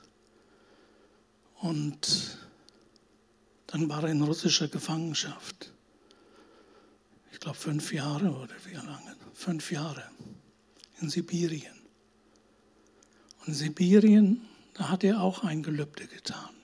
und 1.60 2.38
dann 3.68 3.88
war 3.88 4.02
er 4.02 4.10
in 4.10 4.20
russischer 4.20 4.68
Gefangenschaft. 4.68 5.72
Ich 7.32 7.40
glaube 7.40 7.56
fünf 7.56 7.92
Jahre 7.92 8.30
oder 8.30 8.54
wie 8.66 8.74
lange? 8.74 9.16
Fünf 9.32 9.72
Jahre 9.72 10.10
in 11.00 11.08
Sibirien. 11.08 11.76
Und 13.40 13.48
in 13.48 13.54
Sibirien, 13.54 14.46
da 14.74 14.90
hat 14.90 15.04
er 15.04 15.22
auch 15.22 15.44
ein 15.44 15.62
Gelübde 15.62 16.06
getan 16.06 16.57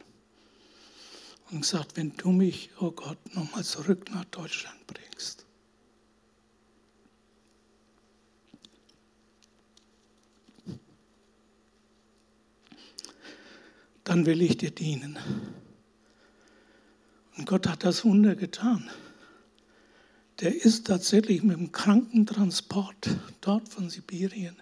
und 1.54 1.60
gesagt, 1.60 1.96
wenn 1.96 2.12
du 2.16 2.32
mich, 2.32 2.70
oh 2.80 2.90
Gott, 2.90 3.18
nochmal 3.34 3.62
zurück 3.62 4.10
nach 4.10 4.24
Deutschland 4.24 4.76
bringst. 4.88 5.46
Dann 14.02 14.26
will 14.26 14.42
ich 14.42 14.56
dir 14.56 14.72
dienen. 14.72 15.16
Und 17.36 17.46
Gott 17.46 17.68
hat 17.68 17.84
das 17.84 18.04
Wunder 18.04 18.34
getan. 18.34 18.90
Der 20.40 20.64
ist 20.64 20.88
tatsächlich 20.88 21.44
mit 21.44 21.56
dem 21.56 21.70
Krankentransport 21.70 23.16
dort 23.40 23.68
von 23.68 23.88
Sibirien 23.88 24.56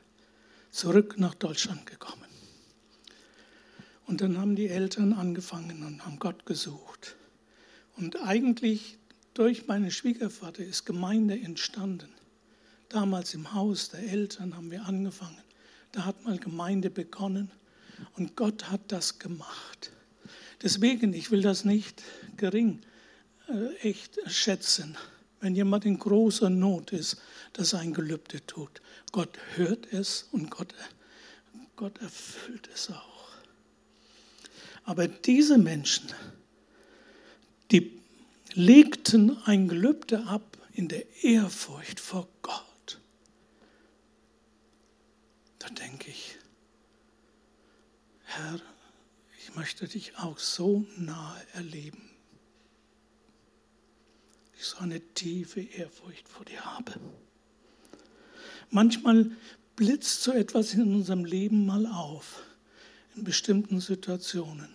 zurück 0.71 1.15
nach 1.19 1.35
Deutschland 1.35 1.87
gekommen. 1.87 2.22
Und 4.13 4.21
dann 4.21 4.37
haben 4.37 4.57
die 4.57 4.69
Eltern 4.69 5.15
angefangen 5.15 5.87
und 5.87 6.05
haben 6.05 6.19
Gott 6.19 6.45
gesucht. 6.45 7.17
Und 7.97 8.21
eigentlich 8.21 8.99
durch 9.33 9.69
meinen 9.69 9.91
Schwiegervater 9.91 10.63
ist 10.63 10.85
Gemeinde 10.85 11.41
entstanden. 11.41 12.11
Damals 12.91 13.33
im 13.33 13.55
Haus 13.55 13.89
der 13.89 14.01
Eltern 14.01 14.55
haben 14.55 14.71
wir 14.71 14.85
angefangen. 14.85 15.43
Da 15.93 16.05
hat 16.05 16.23
mal 16.27 16.37
Gemeinde 16.37 16.91
begonnen 16.91 17.51
und 18.15 18.37
Gott 18.37 18.71
hat 18.71 18.83
das 18.89 19.19
gemacht. 19.19 19.93
Deswegen, 20.61 21.15
ich 21.15 21.31
will 21.31 21.41
das 21.41 21.65
nicht 21.65 22.03
gering 22.37 22.83
äh, 23.49 23.77
echt 23.77 24.19
schätzen, 24.27 24.99
wenn 25.41 25.55
jemand 25.55 25.87
in 25.87 25.99
großer 25.99 26.51
Not 26.51 26.93
ist, 26.93 27.17
dass 27.55 27.73
er 27.73 27.79
ein 27.79 27.95
Gelübde 27.95 28.45
tut. 28.45 28.83
Gott 29.11 29.39
hört 29.55 29.91
es 29.91 30.29
und 30.33 30.51
Gott, 30.51 30.75
Gott 31.77 31.99
erfüllt 32.03 32.69
es 32.75 32.91
auch. 32.91 33.12
Aber 34.85 35.09
diese 35.09 35.59
Menschen, 35.59 36.13
die 37.71 38.01
legten 38.55 39.37
ein 39.45 39.69
Gelübde 39.69 40.27
ab 40.27 40.59
in 40.75 40.89
der 40.89 41.23
Ehrfurcht 41.23 42.01
vor 42.01 42.29
Gott. 42.43 43.01
Da 45.59 45.69
denke 45.69 46.11
ich, 46.11 46.37
Herr, 48.25 48.61
ich 49.39 49.55
möchte 49.55 49.87
dich 49.87 50.19
auch 50.19 50.39
so 50.39 50.87
nahe 50.97 51.41
erleben. 51.53 52.11
Ich 54.57 54.65
so 54.65 54.79
eine 54.79 55.01
tiefe 55.01 55.61
Ehrfurcht 55.61 56.29
vor 56.29 56.45
dir 56.45 56.65
habe. 56.65 56.95
Manchmal 58.71 59.31
blitzt 59.77 60.23
so 60.23 60.33
etwas 60.33 60.75
in 60.75 60.95
unserem 60.95 61.25
Leben 61.25 61.67
mal 61.67 61.87
auf 61.87 62.43
in 63.17 63.25
bestimmten 63.25 63.81
Situationen, 63.81 64.75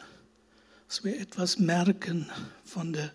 dass 0.88 1.04
wir 1.04 1.20
etwas 1.20 1.60
merken 1.60 2.30
von 2.64 2.94
der, 2.94 3.12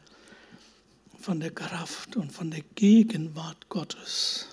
von 1.18 1.41
der 1.41 1.51
Kraft 1.51 2.16
und 2.16 2.33
von 2.33 2.51
der 2.51 2.62
Gegenwart 2.75 3.68
Gottes. 3.68 4.47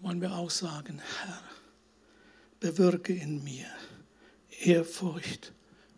Wollen 0.00 0.20
wir 0.20 0.34
auch 0.34 0.50
sagen, 0.50 1.00
Herr, 1.22 1.42
bewirke 2.60 3.14
in 3.14 3.42
mir 3.42 3.66
Ehrfurcht 4.60 5.52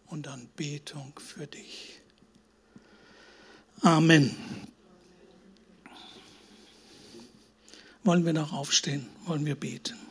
und 0.06 0.28
Anbetung 0.28 1.12
für 1.18 1.46
dich. 1.46 2.00
Amen. 3.82 4.34
Wollen 8.04 8.24
wir 8.24 8.32
noch 8.32 8.52
aufstehen? 8.52 9.08
Wollen 9.24 9.44
wir 9.44 9.56
beten? 9.56 10.05